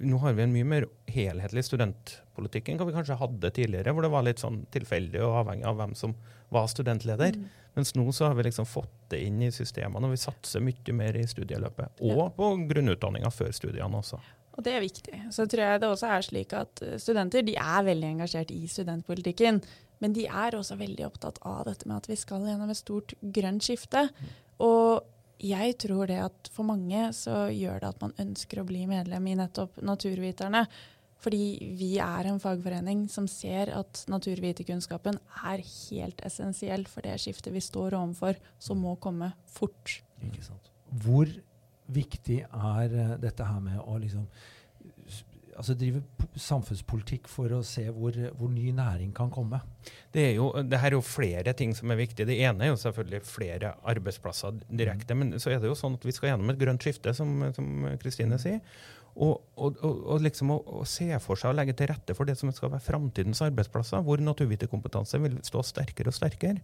Nå 0.00 0.22
har 0.22 0.38
vi 0.38 0.46
en 0.46 0.54
mye 0.54 0.72
mer 0.76 0.88
helhetlig 1.10 1.66
studentpolitikk 1.68 2.24
enn 2.46 2.78
hva 2.80 2.86
vi 2.88 2.94
kanskje 2.96 3.18
hadde 3.18 3.50
tidligere, 3.50 3.92
hvor 3.92 4.06
det 4.06 4.12
var 4.12 4.26
litt 4.26 4.42
sånn 4.42 4.62
tilfeldig 4.74 5.22
og 5.26 5.40
avhengig 5.42 5.66
av 5.68 5.80
hvem 5.80 5.94
som 5.98 6.14
var 6.54 6.68
studentleder. 6.70 7.36
Mm. 7.36 7.48
Mens 7.78 7.94
nå 7.94 8.06
så 8.12 8.28
har 8.28 8.38
vi 8.38 8.46
liksom 8.48 8.66
fått 8.66 8.94
det 9.12 9.20
inn 9.26 9.42
i 9.42 9.52
systemene, 9.54 10.08
og 10.08 10.14
vi 10.14 10.20
satser 10.20 10.64
mye 10.64 10.94
mer 10.96 11.18
i 11.18 11.26
studieløpet. 11.28 12.00
Og 12.02 12.22
ja. 12.22 12.28
på 12.34 12.50
grunnutdanninga 12.70 13.30
før 13.34 13.52
studiene 13.54 14.00
også. 14.00 14.18
Og 14.58 14.64
det 14.66 14.72
er 14.74 14.82
viktig. 14.82 15.20
Så 15.34 15.46
tror 15.46 15.62
jeg 15.62 15.82
det 15.82 15.90
også 15.92 16.08
er 16.10 16.24
slik 16.26 16.54
at 16.58 16.82
eh, 16.82 16.96
studenter 16.98 17.44
de 17.46 17.54
er 17.62 17.84
veldig 17.86 18.08
engasjert 18.16 18.50
i 18.50 18.64
studentpolitikken. 18.70 19.60
Men 20.02 20.14
de 20.14 20.26
er 20.26 20.56
også 20.58 20.78
veldig 20.78 21.06
opptatt 21.06 21.38
av 21.46 21.64
dette 21.68 21.86
med 21.86 22.00
at 22.00 22.10
vi 22.10 22.16
skal 22.18 22.46
gjennom 22.46 22.70
et 22.70 22.80
stort 22.80 23.14
grønt 23.34 23.66
skifte. 23.66 24.08
Og 24.62 25.06
jeg 25.38 25.76
tror 25.78 26.10
det 26.10 26.18
at 26.24 26.50
for 26.50 26.66
mange 26.66 27.12
så 27.14 27.46
gjør 27.54 27.82
det 27.82 27.90
at 27.92 28.00
man 28.02 28.14
ønsker 28.18 28.60
å 28.60 28.66
bli 28.66 28.84
medlem 28.90 29.26
i 29.30 29.36
nettopp 29.38 29.78
Naturviterne. 29.86 30.64
Fordi 31.18 31.74
vi 31.78 31.96
er 32.02 32.28
en 32.30 32.38
fagforening 32.42 33.06
som 33.10 33.26
ser 33.30 33.72
at 33.74 34.04
naturviterkunnskapen 34.10 35.18
er 35.50 35.64
helt 35.64 36.22
essensiell 36.26 36.86
for 36.90 37.06
det 37.06 37.16
skiftet 37.22 37.54
vi 37.54 37.62
står 37.64 37.96
overfor, 37.98 38.38
som 38.62 38.78
må 38.84 38.94
komme 39.02 39.32
fort. 39.50 39.98
Ikke 40.22 40.44
sant. 40.46 40.70
Hvor 41.02 41.30
viktig 41.88 42.42
er 42.44 42.94
uh, 42.94 43.16
dette 43.20 43.48
her 43.48 43.60
med 43.64 43.82
å 43.82 43.98
liksom 43.98 44.28
altså 45.58 45.74
drive 45.74 46.02
samfunnspolitikk 46.38 47.26
for 47.30 47.52
å 47.56 47.64
se 47.66 47.82
hvor, 47.90 48.14
hvor, 48.38 48.50
ny 48.52 48.70
næring 48.74 49.10
kan 49.16 49.30
komme? 49.34 49.58
Det, 50.14 50.22
er 50.22 50.36
jo, 50.36 50.52
det 50.62 50.78
her 50.78 50.92
er 50.92 50.98
jo 50.98 51.04
flere 51.04 51.54
ting 51.58 51.74
som 51.74 51.90
er 51.90 51.98
viktige. 51.98 52.28
Det 52.28 52.38
ene 52.46 52.66
er 52.66 52.72
jo 52.72 52.78
selvfølgelig 52.78 53.24
flere 53.26 53.72
arbeidsplasser 53.90 54.60
direkte. 54.68 55.16
Mm. 55.16 55.24
Men 55.24 55.42
så 55.42 55.50
er 55.50 55.58
det 55.62 55.70
jo 55.70 55.78
sånn 55.78 55.98
at 55.98 56.06
vi 56.06 56.14
skal 56.14 56.32
gjennom 56.32 56.54
et 56.54 56.60
grønt 56.60 56.86
skifte, 56.86 57.14
som 57.16 57.42
Kristine 58.02 58.38
sier. 58.38 58.62
Og, 59.18 59.40
og, 59.58 59.78
og, 59.82 60.20
liksom 60.22 60.52
å, 60.54 60.58
å, 60.78 60.84
se 60.86 61.08
for 61.24 61.38
seg 61.40 61.50
og 61.50 61.58
legge 61.58 61.74
til 61.78 61.88
rette 61.90 62.14
for 62.14 62.28
det 62.28 62.36
som 62.38 62.52
skal 62.54 62.70
være 62.70 62.84
framtidens 62.84 63.40
arbeidsplasser, 63.42 64.04
hvor 64.06 64.22
naturviterkompetanse 64.22 65.18
vil 65.24 65.38
stå 65.46 65.64
sterkere 65.66 66.12
og 66.12 66.18
sterkere. 66.18 66.62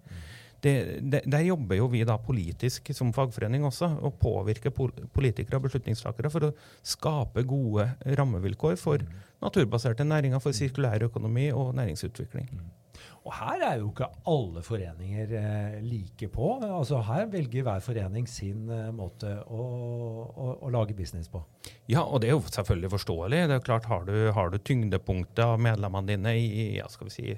Det, 0.65 0.75
det, 1.03 1.25
der 1.29 1.43
jobber 1.45 1.77
jo 1.77 1.89
vi 1.93 2.05
da 2.09 2.15
politisk 2.23 2.89
som 2.97 3.11
fagforening 3.13 3.67
også, 3.69 3.91
og 4.07 4.15
påvirker 4.23 4.73
politikere 4.73 5.59
og 5.59 5.67
beslutningstakere 5.67 6.31
for 6.33 6.49
å 6.49 6.55
skape 6.87 7.45
gode 7.49 7.91
rammevilkår 8.21 8.79
for 8.81 9.03
mm. 9.03 9.19
naturbaserte 9.45 10.07
næringer, 10.09 10.41
for 10.41 10.57
sirkulær 10.57 11.05
økonomi 11.11 11.51
og 11.53 11.75
næringsutvikling. 11.77 12.49
Og 13.25 13.33
her 13.39 13.63
er 13.65 13.79
jo 13.81 13.89
ikke 13.89 14.11
alle 14.29 14.63
foreninger 14.65 15.31
eh, 15.39 15.79
like 15.85 16.29
på. 16.33 16.51
Altså 16.67 17.01
Her 17.07 17.27
velger 17.33 17.65
hver 17.65 17.81
forening 17.85 18.29
sin 18.29 18.69
eh, 18.69 18.91
måte 18.93 19.33
å, 19.47 19.65
å, 20.29 20.51
å, 20.59 20.73
lage 20.75 20.97
business 20.97 21.31
på. 21.33 21.41
Ja, 21.89 22.05
og 22.05 22.21
det 22.21 22.31
er 22.31 22.37
jo 22.37 22.45
selvfølgelig 22.45 22.93
forståelig. 22.99 23.47
Det 23.49 23.57
er 23.57 23.65
klart, 23.65 23.89
Har 23.89 24.05
du, 24.05 24.15
har 24.37 24.53
du 24.53 24.59
tyngdepunktet 24.59 25.45
av 25.47 25.61
medlemmene 25.61 26.13
dine 26.13 26.37
i 26.37 26.69
ja, 26.77 26.89
skal 26.93 27.09
vi 27.09 27.15
si, 27.17 27.37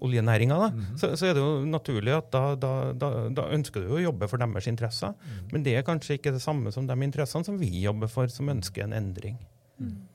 oljenæringa, 0.00 0.56
da, 0.56 0.68
mm 0.68 0.80
-hmm. 0.80 0.96
så, 0.96 1.16
så, 1.16 1.26
er 1.26 1.34
det 1.34 1.40
jo 1.40 1.64
naturlig 1.64 2.12
at 2.16 2.32
da, 2.32 2.54
da, 2.54 2.92
da, 2.92 3.28
da 3.28 3.42
ønsker 3.52 3.80
du 3.80 3.90
å 3.92 4.00
jobbe 4.00 4.28
for 4.28 4.38
deres 4.38 4.66
interesser. 4.66 5.08
Mm. 5.08 5.48
Men 5.52 5.62
det 5.62 5.76
er 5.76 5.82
kanskje 5.82 6.16
ikke 6.16 6.32
det 6.32 6.40
samme 6.40 6.72
som 6.72 6.86
de 6.86 7.02
interessene 7.02 7.44
som 7.44 7.58
vi 7.58 7.82
jobber 7.82 8.06
for, 8.06 8.26
som 8.26 8.48
ønsker 8.48 8.84
en 8.84 8.92
endring. 8.92 9.36
Mm. 9.78 10.08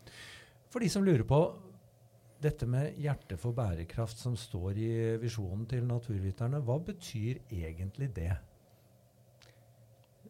For 0.70 0.80
de 0.80 0.90
som 0.90 1.04
lurer 1.04 1.24
på 1.24 1.54
dette 2.44 2.68
med 2.70 2.98
hjerte 3.02 3.38
for 3.40 3.56
bærekraft 3.56 4.20
som 4.20 4.36
står 4.40 4.78
i 4.82 4.92
visjonen 5.22 5.66
til 5.70 5.86
naturviterne, 5.88 6.62
hva 6.66 6.78
betyr 6.84 7.40
egentlig 7.54 8.12
det? 8.16 8.34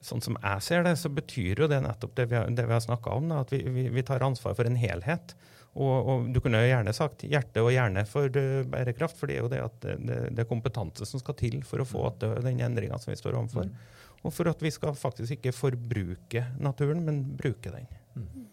Sånn 0.05 0.21
som 0.21 0.37
jeg 0.37 0.61
ser 0.61 0.85
det, 0.85 0.93
så 1.01 1.09
betyr 1.09 1.63
jo 1.63 1.69
det 1.71 1.81
nettopp 1.81 2.13
det 2.17 2.27
vi 2.29 2.37
har, 2.37 2.49
det 2.53 2.67
vi 2.67 2.75
har 2.75 2.83
snakka 2.83 3.15
om, 3.17 3.29
da, 3.31 3.41
at 3.41 3.53
vi, 3.53 3.63
vi, 3.73 3.87
vi, 3.93 4.05
tar 4.05 4.25
ansvar 4.25 4.53
for 4.57 4.69
en 4.69 4.77
helhet. 4.77 5.33
Og, 5.73 5.95
og, 5.95 6.27
Du 6.31 6.39
kunne 6.43 6.61
jo 6.61 6.69
gjerne 6.69 6.93
sagt 6.95 7.25
hjerte 7.27 7.63
og 7.65 7.73
hjerne 7.73 8.05
for 8.07 8.29
uh, 8.29 8.61
bærekraft, 8.69 9.17
for 9.19 9.31
det 9.31 9.39
er 9.39 9.43
jo 9.43 9.51
det 9.51 9.63
at 9.65 9.79
det, 9.81 10.19
det, 10.29 10.43
er 10.43 10.49
kompetanse 10.49 11.07
som 11.09 11.21
skal 11.23 11.37
til 11.39 11.61
for 11.67 11.81
å 11.81 11.89
få 11.89 12.07
til 12.21 12.37
den 12.45 12.61
endringa 12.63 13.01
som 13.01 13.11
vi 13.11 13.19
står 13.19 13.39
overfor. 13.41 13.67
Mm. 13.67 14.21
Og 14.25 14.33
for 14.33 14.49
at 14.49 14.61
vi 14.63 14.71
skal 14.73 14.95
faktisk 14.97 15.37
ikke 15.37 15.53
forbruke 15.53 16.45
naturen, 16.61 17.01
men 17.05 17.25
bruke 17.37 17.73
den. 17.73 17.89
Mm. 18.15 18.45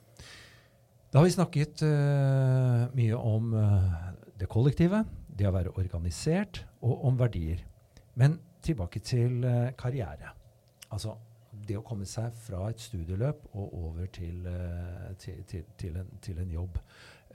Da 1.13 1.21
har 1.21 1.27
vi 1.29 1.33
snakket 1.35 1.83
uh, 1.85 2.87
mye 2.97 3.17
om 3.21 3.51
uh, 3.53 3.97
det 4.41 4.47
kollektive, 4.49 5.03
det 5.29 5.45
å 5.45 5.53
være 5.53 5.75
organisert, 5.77 6.63
og 6.81 7.03
om 7.05 7.19
verdier. 7.21 7.59
Men 8.17 8.39
tilbake 8.65 9.03
til 9.05 9.45
uh, 9.45 9.75
karriere. 9.77 10.31
Altså 10.89 11.19
det 11.69 11.77
å 11.77 11.83
komme 11.85 12.09
seg 12.09 12.33
fra 12.47 12.63
et 12.73 12.81
studieløp 12.81 13.45
og 13.53 13.75
over 13.77 14.09
til, 14.09 14.47
til, 15.21 15.43
til, 15.45 15.67
til 15.77 15.99
en, 16.01 16.09
en, 16.33 16.55
jobb. 16.55 16.79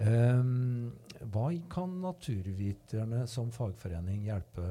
Um, 0.01 0.89
hva 1.29 1.45
kan 1.69 1.93
naturviterne 2.01 3.27
som 3.29 3.53
fagforening 3.53 4.25
hjelpe 4.25 4.65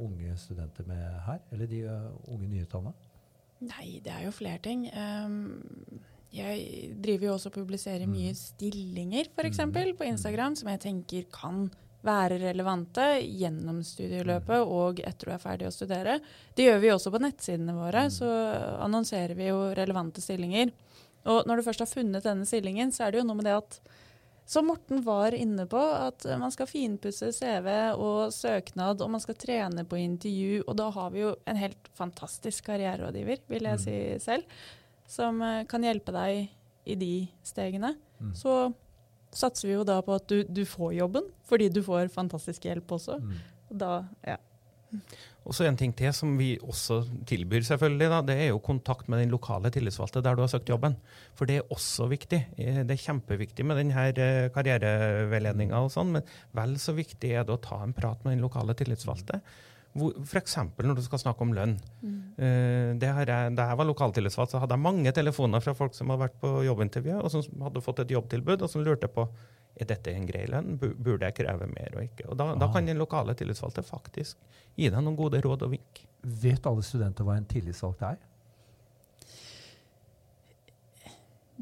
unge 0.00 0.32
studenter 0.40 0.88
med 0.88 1.04
her? 1.28 1.44
Eller 1.52 1.68
de 1.68 1.82
unge 2.32 2.48
nyutdanna? 2.48 2.94
Nei, 3.68 4.00
det 4.02 4.16
er 4.16 4.24
jo 4.24 4.32
flere 4.34 4.58
ting. 4.64 4.88
Um, 4.96 6.00
jeg 6.32 6.92
driver 7.04 7.28
jo 7.28 7.36
også 7.36 7.50
og 7.50 7.56
publiserer 7.58 8.08
mye 8.08 8.32
mm. 8.32 8.38
stillinger 8.38 9.28
f.eks. 9.28 9.50
eksempel, 9.50 9.92
på 9.98 10.08
Instagram, 10.08 10.56
som 10.56 10.70
jeg 10.72 10.80
tenker 10.86 11.26
kan 11.32 11.66
være 12.02 12.40
relevante 12.42 13.04
gjennom 13.20 13.82
studieløpet 13.86 14.64
mm. 14.64 14.72
og 14.74 15.02
etter 15.06 15.28
du 15.28 15.34
er 15.34 15.42
ferdig 15.42 15.68
å 15.68 15.74
studere. 15.74 16.18
Det 16.56 16.66
gjør 16.66 16.80
vi 16.82 16.94
også 16.94 17.12
på 17.14 17.20
nettsidene 17.22 17.76
våre. 17.76 18.08
Så 18.10 18.28
annonserer 18.82 19.36
vi 19.38 19.50
jo 19.50 19.68
relevante 19.76 20.24
stillinger. 20.24 20.72
Og 21.30 21.44
når 21.46 21.60
du 21.60 21.66
først 21.68 21.84
har 21.84 21.92
funnet 21.92 22.24
denne 22.26 22.48
stillingen, 22.48 22.90
så 22.94 23.06
er 23.06 23.12
det 23.12 23.22
jo 23.22 23.28
noe 23.28 23.38
med 23.38 23.46
det 23.46 23.58
at 23.60 23.78
som 24.52 24.66
Morten 24.66 25.04
var 25.06 25.32
inne 25.36 25.68
på, 25.70 25.78
at 25.78 26.26
man 26.40 26.50
skal 26.52 26.66
finpusse 26.66 27.28
CV 27.32 27.68
og 27.94 28.32
søknad, 28.34 29.00
og 29.00 29.12
man 29.14 29.22
skal 29.22 29.38
trene 29.38 29.84
på 29.86 30.00
intervju. 30.00 30.64
Og 30.66 30.76
da 30.80 30.88
har 30.92 31.12
vi 31.14 31.22
jo 31.22 31.36
en 31.48 31.60
helt 31.60 31.92
fantastisk 31.96 32.66
karriererådgiver, 32.66 33.44
vil 33.52 33.68
jeg 33.70 33.82
si 33.84 33.98
selv 34.24 34.64
som 35.12 35.42
eh, 35.44 35.64
kan 35.68 35.84
hjelpe 35.84 36.14
deg 36.14 36.48
i 36.88 36.96
de 36.98 37.12
stegene, 37.46 37.94
mm. 38.18 38.32
så 38.38 38.72
satser 39.32 39.70
vi 39.70 39.76
jo 39.76 39.84
da 39.88 40.00
på 40.04 40.16
at 40.16 40.28
du, 40.28 40.42
du, 40.44 40.64
får 40.68 40.96
jobben, 40.98 41.28
fordi 41.48 41.68
du 41.72 41.82
får 41.84 42.12
fantastisk 42.12 42.66
hjelp 42.68 42.96
også. 42.98 43.18
Mm. 43.22 43.36
Da, 43.82 43.92
ja. 44.26 44.38
Og 45.42 45.56
så 45.56 45.64
En 45.66 45.78
ting 45.78 45.94
til 45.96 46.12
som 46.14 46.34
vi 46.38 46.54
også 46.60 47.00
tilbyr, 47.26 47.64
selvfølgelig, 47.66 48.08
da, 48.12 48.20
det 48.28 48.36
er 48.44 48.50
jo 48.52 48.60
kontakt 48.62 49.08
med 49.10 49.22
den 49.22 49.32
lokale 49.32 49.72
tillitsvalgte 49.74 50.22
der 50.22 50.36
du 50.36 50.44
har 50.44 50.52
søkt 50.52 50.70
jobben. 50.70 50.94
For 51.38 51.48
det 51.48 51.58
er 51.58 51.74
også 51.74 52.06
viktig. 52.12 52.42
Eh, 52.60 52.82
det 52.86 52.94
er 52.94 53.04
kjempeviktig 53.06 53.66
med 53.66 53.80
denne 53.80 54.06
eh, 54.12 54.50
karriereveiledninga, 54.54 55.80
og 55.80 55.92
sånn, 55.94 56.14
men 56.18 56.28
vel 56.56 56.76
så 56.82 56.94
viktig 56.96 57.32
er 57.32 57.48
det 57.48 57.56
å 57.56 57.62
ta 57.62 57.80
en 57.82 57.96
prat 57.96 58.22
med 58.22 58.36
den 58.36 58.44
lokale 58.44 58.76
tillitsvalgte. 58.78 59.40
F.eks. 59.92 60.56
når 60.56 60.96
du 60.96 61.02
skal 61.04 61.20
snakke 61.20 61.44
om 61.44 61.52
lønn. 61.52 61.74
Mm. 62.00 63.00
her 63.02 63.28
jeg, 63.28 63.54
da 63.58 63.66
jeg 63.68 63.78
var 63.78 63.88
lokaltillitsvalgt, 63.88 64.54
så 64.54 64.62
hadde 64.62 64.76
jeg 64.78 64.84
mange 64.86 65.12
telefoner 65.12 65.60
fra 65.60 65.74
folk 65.76 65.96
som 65.96 66.08
hadde 66.12 66.24
vært 66.24 66.38
på 66.40 66.52
jobbintervju, 66.64 67.18
og 67.20 67.32
som 67.34 67.66
hadde 67.66 67.84
fått 67.84 68.04
et 68.06 68.14
jobbtilbud, 68.14 68.64
og 68.64 68.72
som 68.72 68.84
lurte 68.86 69.10
på 69.12 69.26
er 69.80 69.88
dette 69.88 70.12
en 70.12 70.26
grei 70.28 70.44
lønn, 70.50 70.74
burde 70.76 71.28
jeg 71.28 71.36
kreve 71.38 71.68
mer 71.70 71.94
og 71.96 72.04
ikke. 72.04 72.26
Og 72.28 72.36
Da, 72.40 72.50
da 72.60 72.68
kan 72.72 72.88
den 72.88 73.00
lokale 73.00 73.34
tillitsvalgte 73.36 73.84
faktisk 73.86 74.36
gi 74.76 74.88
deg 74.88 75.00
noen 75.00 75.16
gode 75.16 75.40
råd 75.44 75.64
og 75.66 75.72
vink. 75.76 76.02
Vet 76.22 76.68
alle 76.68 76.84
studenter 76.86 77.26
hva 77.26 77.38
en 77.38 77.48
tillitsvalgt 77.48 78.04
er? 78.06 78.20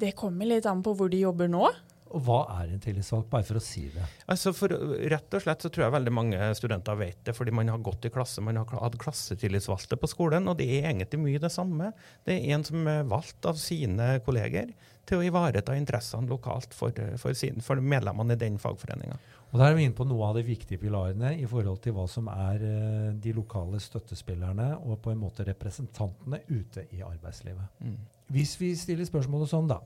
Det 0.00 0.14
kommer 0.16 0.48
litt 0.48 0.66
an 0.66 0.82
på 0.82 0.94
hvor 0.96 1.10
de 1.12 1.22
jobber 1.22 1.50
nå. 1.50 1.68
Og 2.10 2.24
hva 2.26 2.40
er 2.56 2.72
en 2.72 2.82
tillitsvalgt, 2.82 3.28
bare 3.30 3.46
for 3.46 3.60
å 3.60 3.62
si 3.62 3.84
det? 3.94 4.04
Altså 4.32 4.52
for, 4.56 4.72
rett 5.12 5.36
og 5.36 5.44
slett 5.44 5.62
så 5.62 5.70
tror 5.70 5.86
jeg 5.86 5.94
veldig 5.94 6.14
mange 6.14 6.48
studenter 6.58 6.98
vet 6.98 7.20
det, 7.26 7.34
fordi 7.36 7.54
man 7.54 7.70
har 7.70 7.82
gått 7.86 8.08
i 8.08 8.12
klasse, 8.12 8.42
man 8.42 8.58
har 8.58 8.66
hatt 8.82 8.98
klassetillitsvalgte 9.00 9.98
på 10.00 10.10
skolen, 10.10 10.50
og 10.50 10.58
det 10.58 10.66
er 10.80 10.90
egentlig 10.90 11.20
mye 11.22 11.42
det 11.42 11.52
samme. 11.54 11.92
Det 12.26 12.34
er 12.34 12.56
en 12.56 12.66
som 12.66 12.88
er 12.90 13.06
valgt 13.10 13.46
av 13.46 13.60
sine 13.62 14.16
kolleger 14.26 14.74
til 15.06 15.20
å 15.20 15.26
ivareta 15.26 15.74
interessene 15.78 16.30
lokalt 16.30 16.74
for, 16.76 16.94
for, 17.18 17.36
sin, 17.38 17.62
for 17.64 17.80
medlemmene 17.82 18.36
i 18.36 18.40
den 18.40 18.58
fagforeninga. 18.62 19.18
Og 19.50 19.58
Der 19.58 19.66
er 19.66 19.78
vi 19.78 19.86
inne 19.88 19.98
på 19.98 20.06
noe 20.06 20.28
av 20.28 20.36
de 20.38 20.44
viktige 20.46 20.78
pilarene 20.78 21.32
i 21.40 21.46
forhold 21.50 21.80
til 21.82 21.96
hva 21.96 22.04
som 22.10 22.28
er 22.30 22.62
uh, 22.62 23.08
de 23.18 23.32
lokale 23.34 23.80
støttespillerne 23.82 24.68
og 24.84 25.00
på 25.02 25.14
en 25.14 25.22
måte 25.22 25.46
representantene 25.48 26.42
ute 26.50 26.86
i 26.94 27.02
arbeidslivet. 27.06 27.82
Mm. 27.82 27.96
Hvis 28.30 28.54
vi 28.60 28.74
stiller 28.78 29.08
spørsmålet 29.08 29.50
sånn, 29.50 29.72
da. 29.72 29.80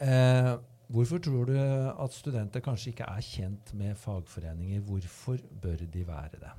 Uh, 0.00 0.56
Hvorfor 0.86 1.18
tror 1.18 1.48
du 1.48 1.56
at 1.58 2.14
studenter 2.14 2.62
kanskje 2.62 2.92
ikke 2.92 3.10
er 3.10 3.24
kjent 3.26 3.74
med 3.74 3.94
fagforeninger? 3.98 4.80
Hvorfor 4.86 5.38
bør 5.62 5.82
de 5.82 6.06
være 6.06 6.40
det? 6.42 6.52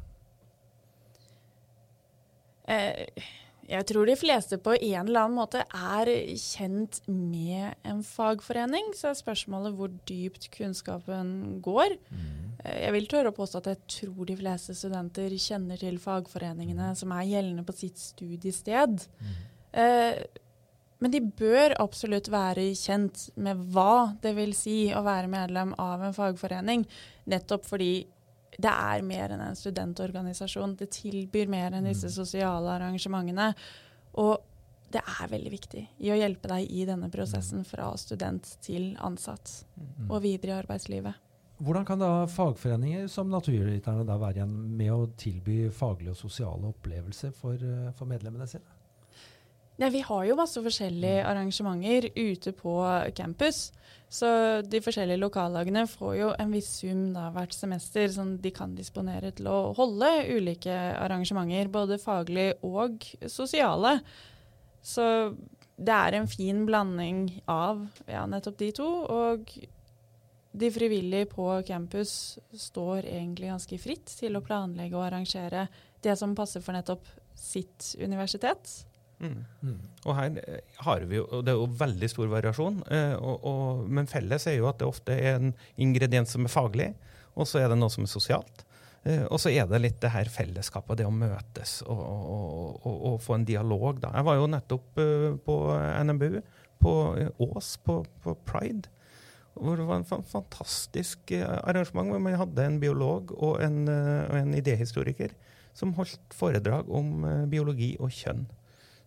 Eh, 2.68 3.24
jeg 3.68 3.86
tror 3.88 4.08
de 4.08 4.16
fleste 4.16 4.58
på 4.64 4.76
en 4.76 5.08
eller 5.08 5.26
annen 5.26 5.36
måte 5.36 5.62
er 5.64 6.12
kjent 6.40 7.00
med 7.08 7.76
en 7.88 8.04
fagforening. 8.04 8.94
Så 8.96 9.10
er 9.12 9.20
spørsmålet 9.20 9.76
hvor 9.76 9.92
dypt 10.08 10.50
kunnskapen 10.56 11.62
går. 11.64 11.96
Mm. 12.12 12.56
Eh, 12.64 12.80
jeg 12.86 12.96
vil 12.96 13.08
tørre 13.12 13.32
å 13.32 13.38
påstå 13.38 13.62
at 13.64 13.70
jeg 13.74 13.84
tror 13.96 14.28
de 14.28 14.38
fleste 14.40 14.76
studenter 14.76 15.36
kjenner 15.40 15.80
til 15.80 16.00
fagforeningene 16.04 16.92
mm. 16.94 17.00
som 17.00 17.16
er 17.16 17.30
gjeldende 17.32 17.68
på 17.68 17.76
sitt 17.76 18.00
studiested. 18.00 19.08
Mm. 19.20 19.40
Men 21.00 21.14
de 21.14 21.22
bør 21.22 21.76
absolutt 21.82 22.30
være 22.34 22.72
kjent 22.78 23.28
med 23.38 23.60
hva 23.74 24.18
det 24.24 24.34
vil 24.38 24.54
si 24.58 24.88
å 24.96 25.04
være 25.06 25.30
medlem 25.30 25.76
av 25.82 26.08
en 26.08 26.16
fagforening, 26.16 26.88
nettopp 27.30 27.68
fordi 27.70 27.92
det 28.58 28.72
er 28.72 29.04
mer 29.06 29.36
enn 29.36 29.44
en 29.46 29.58
studentorganisasjon. 29.58 30.78
Det 30.80 30.90
tilbyr 30.96 31.50
mer 31.52 31.78
enn 31.78 31.86
disse 31.86 32.10
mm. 32.10 32.16
sosiale 32.16 32.74
arrangementene. 32.74 33.52
Og 34.18 34.40
det 34.90 35.04
er 35.04 35.30
veldig 35.30 35.52
viktig 35.52 35.84
i 36.08 36.12
å 36.14 36.18
hjelpe 36.18 36.50
deg 36.50 36.72
i 36.72 36.86
denne 36.88 37.10
prosessen 37.14 37.62
mm. 37.62 37.70
fra 37.70 37.92
student 38.00 38.50
til 38.64 38.96
ansatt 39.04 39.52
mm. 39.76 40.08
og 40.08 40.22
videre 40.24 40.56
i 40.56 40.60
arbeidslivet. 40.62 41.24
Hvordan 41.58 41.86
kan 41.90 42.02
da 42.02 42.12
fagforeninger 42.30 43.08
som 43.10 43.32
Naturviterne 43.34 44.06
være 44.06 44.40
igjen 44.40 44.58
med 44.78 44.94
å 44.94 45.08
tilby 45.18 45.72
faglige 45.74 46.14
og 46.14 46.20
sosiale 46.20 46.70
opplevelser 46.70 47.34
for, 47.34 47.58
eh, 47.58 47.90
for 47.98 48.10
medlemmene 48.10 48.46
sine? 48.50 48.77
Ja, 49.78 49.92
vi 49.94 50.02
har 50.02 50.24
jo 50.26 50.38
masse 50.40 50.62
forskjellige 50.66 51.22
mm. 51.22 51.28
arrangementer 51.30 52.08
ute 52.16 52.54
på 52.58 52.80
campus. 53.16 53.68
Så 54.10 54.28
de 54.64 54.80
forskjellige 54.82 55.20
lokallagene 55.22 55.84
får 55.92 56.14
jo 56.18 56.30
en 56.40 56.54
viss 56.56 56.70
sum 56.80 57.12
da, 57.14 57.28
hvert 57.36 57.54
semester 57.54 58.08
som 58.10 58.38
de 58.42 58.52
kan 58.56 58.74
disponere 58.78 59.34
til 59.38 59.50
å 59.52 59.74
holde 59.78 60.10
ulike 60.32 60.74
arrangementer, 60.98 61.70
både 61.70 62.00
faglig 62.02 62.54
og 62.66 63.06
sosiale. 63.30 64.00
Så 64.82 65.06
det 65.78 65.94
er 65.94 66.18
en 66.18 66.32
fin 66.32 66.66
blanding 66.66 67.28
av 67.52 67.86
ja, 68.10 68.26
nettopp 68.26 68.58
de 68.64 68.74
to. 68.80 68.90
Og 69.14 69.54
de 70.58 70.74
frivillige 70.74 71.30
på 71.36 71.52
campus 71.68 72.40
står 72.50 73.06
egentlig 73.06 73.54
ganske 73.54 73.82
fritt 73.82 74.18
til 74.24 74.40
å 74.40 74.46
planlegge 74.46 74.98
og 74.98 75.06
arrangere 75.06 75.68
det 76.02 76.18
som 76.18 76.34
passer 76.38 76.66
for 76.66 76.74
nettopp 76.74 77.06
sitt 77.38 77.94
universitet. 78.02 78.80
Mm. 79.18 79.78
Og 80.06 80.14
her 80.14 80.36
eh, 80.44 80.62
har 80.86 81.06
vi 81.10 81.18
jo, 81.18 81.26
Det 81.42 81.50
er 81.50 81.58
jo 81.58 81.66
veldig 81.80 82.10
stor 82.12 82.30
variasjon, 82.30 82.84
eh, 82.94 83.16
og, 83.18 83.46
og, 83.50 83.84
men 83.90 84.10
felles 84.10 84.46
er 84.50 84.60
jo 84.60 84.68
at 84.70 84.78
det 84.82 84.90
ofte 84.90 85.16
er 85.16 85.40
en 85.40 85.54
ingrediens 85.82 86.30
som 86.30 86.46
er 86.46 86.54
faglig, 86.54 86.92
og 87.34 87.50
så 87.50 87.64
er 87.64 87.72
det 87.72 87.80
noe 87.80 87.94
som 87.94 88.06
er 88.06 88.12
sosialt. 88.12 88.62
Eh, 89.08 89.24
og 89.26 89.42
så 89.42 89.50
er 89.50 89.66
det 89.70 89.82
litt 89.82 89.98
det 90.04 90.14
her 90.14 90.30
fellesskapet, 90.30 91.00
det 91.00 91.08
å 91.08 91.14
møtes 91.14 91.80
og, 91.88 92.86
og, 92.86 93.18
få 93.24 93.40
en 93.40 93.48
dialog. 93.48 94.04
Da. 94.04 94.14
Jeg 94.20 94.28
var 94.30 94.38
jo 94.38 94.52
nettopp 94.54 95.02
på 95.48 95.58
NMBU, 96.06 96.38
på 96.78 96.94
Ås, 97.48 97.74
på, 97.82 98.04
på, 98.22 98.38
Pride. 98.46 98.94
Hvor 99.58 99.80
det 99.80 99.88
var 99.90 99.98
en 99.98 100.06
fantastisk 100.06 101.32
arrangement 101.34 102.12
hvor 102.14 102.22
man 102.22 102.38
hadde 102.38 102.66
en 102.68 102.78
biolog 102.78 103.32
og 103.34 103.58
en, 103.66 103.88
en 103.90 104.54
idéhistoriker 104.54 105.34
som 105.78 105.96
holdt 105.98 106.36
foredrag 106.38 106.86
om 106.94 107.26
biologi 107.50 107.96
og 107.98 108.14
kjønn. 108.14 108.46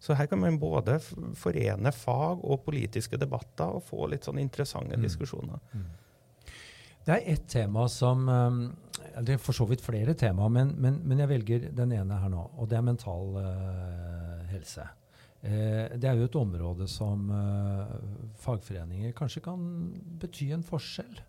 Så 0.01 0.17
her 0.17 0.27
kan 0.27 0.41
man 0.41 0.59
både 0.61 0.97
forene 1.37 1.93
fag 1.93 2.41
og 2.41 2.63
politiske 2.65 3.19
debatter 3.21 3.77
og 3.77 3.85
få 3.85 4.07
litt 4.09 4.25
sånn 4.25 4.41
interessante 4.41 4.97
mm. 4.97 5.03
diskusjoner. 5.05 5.61
Mm. 5.77 5.89
Det 7.05 7.17
er 7.17 7.29
ett 7.33 7.47
tema 7.49 7.87
som 7.89 8.29
um, 8.29 8.63
Det 9.25 9.35
er 9.35 9.43
for 9.43 9.57
så 9.57 9.67
vidt 9.69 9.85
flere 9.85 10.15
tema, 10.15 10.49
men, 10.53 10.73
men, 10.81 11.01
men, 11.05 11.21
jeg 11.21 11.31
velger 11.31 11.69
den 11.77 11.93
ene 11.97 12.19
her 12.23 12.33
nå. 12.33 12.47
Og 12.61 12.69
det 12.71 12.79
er 12.79 12.87
mental 12.87 13.37
uh, 13.37 14.41
helse. 14.53 14.89
Uh, 15.41 15.93
det 15.97 16.09
er 16.09 16.17
jo 16.17 16.29
et 16.29 16.41
område 16.41 16.89
som 16.89 17.29
uh, 17.33 17.93
fagforeninger 18.41 19.13
kanskje 19.17 19.45
kan 19.45 19.65
bety 20.21 20.51
en 20.57 20.65
forskjell 20.65 21.21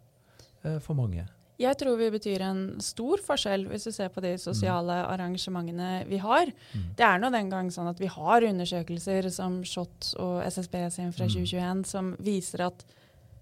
for 0.83 0.93
mange. 0.93 1.23
Jeg 1.61 1.77
tror 1.77 1.99
vi 1.99 2.09
betyr 2.13 2.43
en 2.45 2.61
stor 2.83 3.21
forskjell 3.25 3.67
hvis 3.69 3.85
du 3.87 3.91
ser 3.93 4.09
på 4.13 4.23
de 4.23 4.33
sosiale 4.41 4.95
mm. 5.03 5.09
arrangementene 5.13 5.91
vi 6.09 6.21
har. 6.23 6.49
Mm. 6.73 6.87
Det 6.97 7.05
er 7.05 7.21
nå 7.21 7.29
den 7.33 7.51
gang 7.51 7.69
sånn 7.73 7.91
at 7.91 8.01
vi 8.01 8.09
har 8.11 8.47
undersøkelser 8.47 9.29
som 9.33 9.61
SHoT 9.67 10.15
og 10.21 10.41
SSB 10.47 10.79
sin 10.95 11.13
fra 11.13 11.29
2021 11.29 11.61
mm. 11.83 11.85
som 11.91 12.15
viser 12.23 12.65
at 12.71 12.83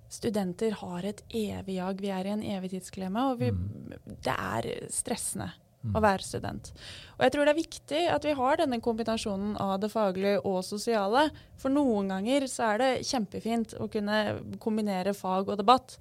studenter 0.09 0.75
har 0.81 1.05
et 1.05 1.23
evig 1.29 1.77
jag. 1.77 2.01
Vi 2.01 2.11
er 2.13 2.27
i 2.27 2.33
en 2.33 2.45
evig 2.57 2.73
tidsklemme, 2.73 3.25
og 3.31 3.41
vi, 3.43 3.51
mm. 3.53 4.15
det 4.25 4.35
er 4.35 4.69
stressende 4.93 5.51
mm. 5.83 5.95
å 5.95 6.03
være 6.03 6.25
student. 6.25 6.71
Og 7.17 7.25
jeg 7.25 7.35
tror 7.35 7.45
det 7.45 7.53
er 7.53 7.59
viktig 7.59 8.01
at 8.15 8.25
vi 8.27 8.37
har 8.39 8.59
denne 8.59 8.81
kombinasjonen 8.83 9.55
av 9.61 9.77
det 9.83 9.91
faglige 9.93 10.41
og 10.41 10.63
sosiale. 10.67 11.27
For 11.61 11.73
noen 11.73 12.09
ganger 12.13 12.47
så 12.51 12.71
er 12.73 12.81
det 12.81 12.91
kjempefint 13.09 13.77
å 13.79 13.89
kunne 13.91 14.19
kombinere 14.61 15.15
fag 15.17 15.51
og 15.51 15.61
debatt. 15.61 15.99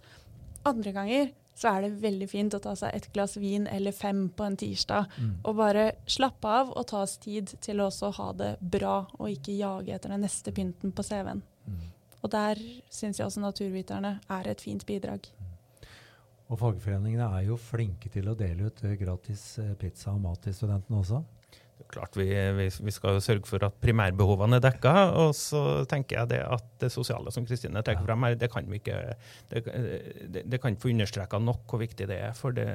Andre 0.69 0.95
ganger 0.97 1.31
så 1.59 1.73
er 1.73 1.85
det 1.85 2.03
veldig 2.03 2.29
fint 2.31 2.55
å 2.55 2.61
ta 2.63 2.75
seg 2.79 2.95
et 2.95 3.09
glass 3.15 3.35
vin 3.41 3.67
eller 3.67 3.95
fem 3.97 4.29
på 4.31 4.47
en 4.47 4.57
tirsdag. 4.59 5.09
Mm. 5.19 5.33
Og 5.43 5.57
bare 5.59 5.85
slappe 6.07 6.53
av 6.61 6.71
og 6.71 6.87
ta 6.91 7.03
oss 7.03 7.17
tid 7.23 7.57
til 7.65 7.83
å 7.83 7.89
også 7.91 8.13
ha 8.21 8.29
det 8.39 8.53
bra, 8.61 9.01
og 9.19 9.33
ikke 9.33 9.57
jage 9.59 9.97
etter 9.97 10.15
den 10.15 10.23
neste 10.23 10.55
pynten 10.55 10.95
på 10.95 11.05
CV-en. 11.07 11.43
Mm. 11.67 11.83
Og 12.23 12.31
der 12.31 12.63
syns 12.95 13.19
jeg 13.19 13.27
også 13.27 13.43
naturviterne 13.43 14.19
er 14.39 14.51
et 14.51 14.63
fint 14.63 14.87
bidrag. 14.87 15.27
Og 16.49 16.57
fagforeningene 16.61 17.27
er 17.37 17.49
jo 17.51 17.59
flinke 17.61 18.11
til 18.13 18.31
å 18.31 18.37
dele 18.39 18.71
ut 18.71 18.85
eh, 18.87 18.97
gratis 19.01 19.43
eh, 19.61 19.75
pizza 19.79 20.15
og 20.15 20.23
mat 20.25 20.41
til 20.47 20.55
studentene 20.57 21.03
også. 21.03 21.21
Klart 21.89 22.17
vi, 22.19 22.27
vi, 22.59 22.67
vi, 22.85 22.93
skal 22.93 23.21
sørge 23.25 23.47
for 23.49 23.63
at 23.65 23.77
primærbehovene 23.81 24.59
er 24.59 24.65
dekka. 24.65 24.95
Og 25.23 25.35
så 25.37 25.63
tenker 25.89 26.21
jeg 26.21 26.33
det 26.35 26.41
at 26.45 26.67
det 26.83 26.91
sosiale 26.93 27.33
som 27.35 27.47
Kristine 27.49 27.83
trekker 27.85 28.05
frem 28.05 28.27
her, 28.27 28.37
det 28.39 28.51
kan 28.53 28.67
vi 28.69 28.81
ikke 28.81 28.99
det, 29.51 29.63
det, 30.35 30.43
det 30.45 30.61
kan 30.61 30.75
ikke 30.75 30.85
få 30.85 30.93
understreka 30.93 31.41
nok 31.43 31.65
hvor 31.71 31.83
viktig 31.83 32.09
det 32.11 32.19
er. 32.29 32.35
For 32.37 32.57
det, 32.57 32.67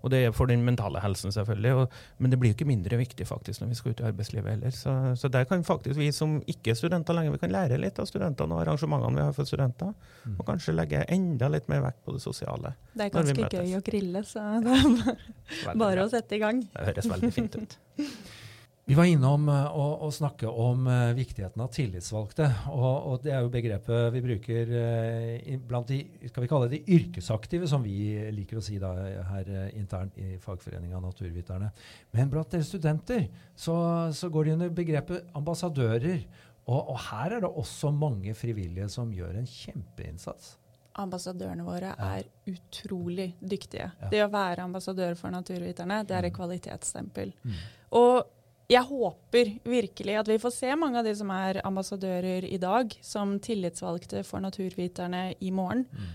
og 0.00 0.12
det 0.14 0.22
er 0.24 0.36
for 0.36 0.50
den 0.50 0.64
mentale 0.64 1.02
helsen, 1.04 1.32
selvfølgelig. 1.34 1.74
Og, 1.82 1.98
men 2.18 2.32
det 2.32 2.38
blir 2.40 2.52
jo 2.52 2.58
ikke 2.58 2.68
mindre 2.68 2.98
viktig 3.00 3.26
faktisk 3.28 3.62
når 3.62 3.72
vi 3.72 3.78
skal 3.80 3.94
ut 3.94 4.04
i 4.04 4.08
arbeidslivet 4.10 4.50
heller. 4.54 4.76
Så, 4.76 4.94
så 5.20 5.32
der 5.32 5.48
kan 5.50 5.64
faktisk 5.64 6.00
vi 6.00 6.10
som 6.14 6.38
ikke 6.50 6.72
er 6.72 6.78
studenter 6.78 7.16
lenger, 7.16 7.34
vi 7.34 7.42
kan 7.44 7.54
lære 7.54 7.80
litt 7.80 8.00
av 8.00 8.08
studentene 8.10 8.56
og 8.56 8.64
arrangementene 8.64 9.20
vi 9.20 9.26
har 9.26 9.36
for 9.36 9.48
studenter. 9.48 9.92
Mm. 10.24 10.38
Og 10.38 10.46
kanskje 10.48 10.76
legge 10.76 11.04
enda 11.12 11.50
litt 11.52 11.68
mer 11.72 11.84
vekt 11.88 12.04
på 12.04 12.16
det 12.16 12.22
sosiale. 12.24 12.74
Det 12.94 13.08
er 13.08 13.14
ganske 13.14 13.50
gøy 13.58 13.76
å 13.78 13.82
grille, 13.84 14.24
så 14.28 14.46
det 14.64 15.68
er 15.72 15.78
bare 15.84 16.06
å 16.06 16.12
sette 16.12 16.38
i 16.38 16.42
gang. 16.42 16.64
Det 16.72 16.88
høres 16.92 17.12
veldig 17.12 17.34
fint 17.34 17.60
ut. 17.60 17.78
Vi 18.84 18.92
var 18.92 19.08
innom 19.08 19.46
å, 19.48 19.84
å, 20.04 20.10
snakke 20.12 20.44
om 20.44 20.82
uh, 20.84 21.14
viktigheten 21.16 21.62
av 21.64 21.70
tillitsvalgte. 21.72 22.50
Og, 22.68 22.84
og, 22.84 23.14
det 23.24 23.32
er 23.32 23.40
jo 23.40 23.52
begrepet 23.52 24.10
vi 24.12 24.20
bruker 24.26 24.72
uh, 24.76 25.54
blant 25.64 25.88
de 25.88 26.02
skal 26.28 26.44
vi 26.44 26.50
kalle 26.50 26.68
det 26.68 26.82
de 26.82 26.98
yrkesaktive, 26.98 27.68
som 27.70 27.80
vi 27.84 28.12
liker 28.36 28.60
å 28.60 28.64
si 28.64 28.76
da, 28.82 28.90
her 29.30 29.48
internt 29.72 30.18
i 30.20 30.34
Fagforeninga 30.42 31.00
Naturviterne. 31.00 31.70
Men 32.12 32.28
blant 32.32 32.52
dere 32.52 32.66
studenter 32.68 33.24
så, 33.56 33.78
så, 34.12 34.28
går 34.28 34.50
de 34.50 34.54
under 34.58 34.76
begrepet 34.76 35.32
ambassadører. 35.32 36.20
Og, 36.66 36.76
og, 36.82 37.00
her 37.08 37.38
er 37.38 37.46
det 37.46 37.54
også 37.64 37.88
mange 37.88 38.36
frivillige 38.36 38.90
som 38.92 39.08
gjør 39.16 39.40
en 39.40 39.48
kjempeinnsats. 39.48 40.58
Ambassadørene 41.00 41.64
våre 41.66 41.96
er 41.96 42.28
utrolig 42.52 43.32
dyktige. 43.40 43.88
Ja. 43.96 44.12
Det 44.12 44.22
å 44.28 44.30
være 44.30 44.68
ambassadør 44.68 45.16
for 45.18 45.32
naturviterne, 45.32 46.04
det 46.04 46.20
er 46.20 46.28
et 46.28 46.36
mm. 46.36 46.36
kvalitetsstempel. 46.36 47.32
Mm. 47.48 47.60
Og 47.98 48.33
jeg 48.70 48.82
håper 48.88 49.50
virkelig 49.68 50.18
at 50.20 50.28
vi 50.28 50.40
får 50.40 50.52
se 50.56 50.74
mange 50.78 51.00
av 51.00 51.04
de 51.04 51.14
som 51.16 51.30
er 51.34 51.60
ambassadører 51.66 52.46
i 52.48 52.58
dag, 52.60 52.94
som 53.04 53.36
tillitsvalgte 53.42 54.22
for 54.24 54.40
naturviterne 54.44 55.34
i 55.40 55.50
morgen. 55.52 55.84
Mm. 55.90 56.12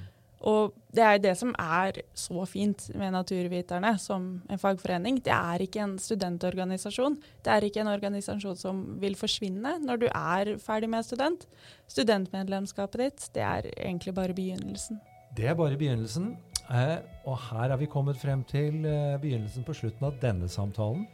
Og 0.50 0.72
det 0.96 1.04
er 1.04 1.18
det 1.20 1.34
som 1.36 1.52
er 1.60 2.00
så 2.16 2.46
fint 2.48 2.86
med 2.96 3.12
Naturviterne 3.12 3.92
som 4.00 4.30
en 4.48 4.62
fagforening. 4.62 5.20
Det 5.24 5.34
er 5.36 5.66
ikke 5.66 5.82
en 5.84 5.98
studentorganisasjon. 6.00 7.18
Det 7.44 7.52
er 7.52 7.68
ikke 7.68 7.84
en 7.84 7.92
organisasjon 7.92 8.56
som 8.58 8.80
vil 9.02 9.20
forsvinne 9.20 9.76
når 9.84 10.06
du 10.06 10.08
er 10.08 10.56
ferdig 10.64 10.90
med 10.90 11.06
student. 11.06 11.44
Studentmedlemskapet 11.92 13.04
ditt, 13.04 13.30
det 13.36 13.44
er 13.44 13.68
egentlig 13.76 14.16
bare 14.16 14.38
begynnelsen. 14.38 15.02
Det 15.36 15.46
er 15.46 15.60
bare 15.60 15.78
begynnelsen. 15.78 16.38
Eh, 16.70 17.00
og 17.26 17.34
her 17.48 17.72
er 17.74 17.80
vi 17.82 17.88
kommet 17.90 18.20
frem 18.22 18.44
til 18.46 18.84
eh, 18.86 19.16
begynnelsen 19.22 19.64
på 19.66 19.74
slutten 19.74 20.06
av 20.06 20.20
denne 20.22 20.46
samtalen. 20.52 21.08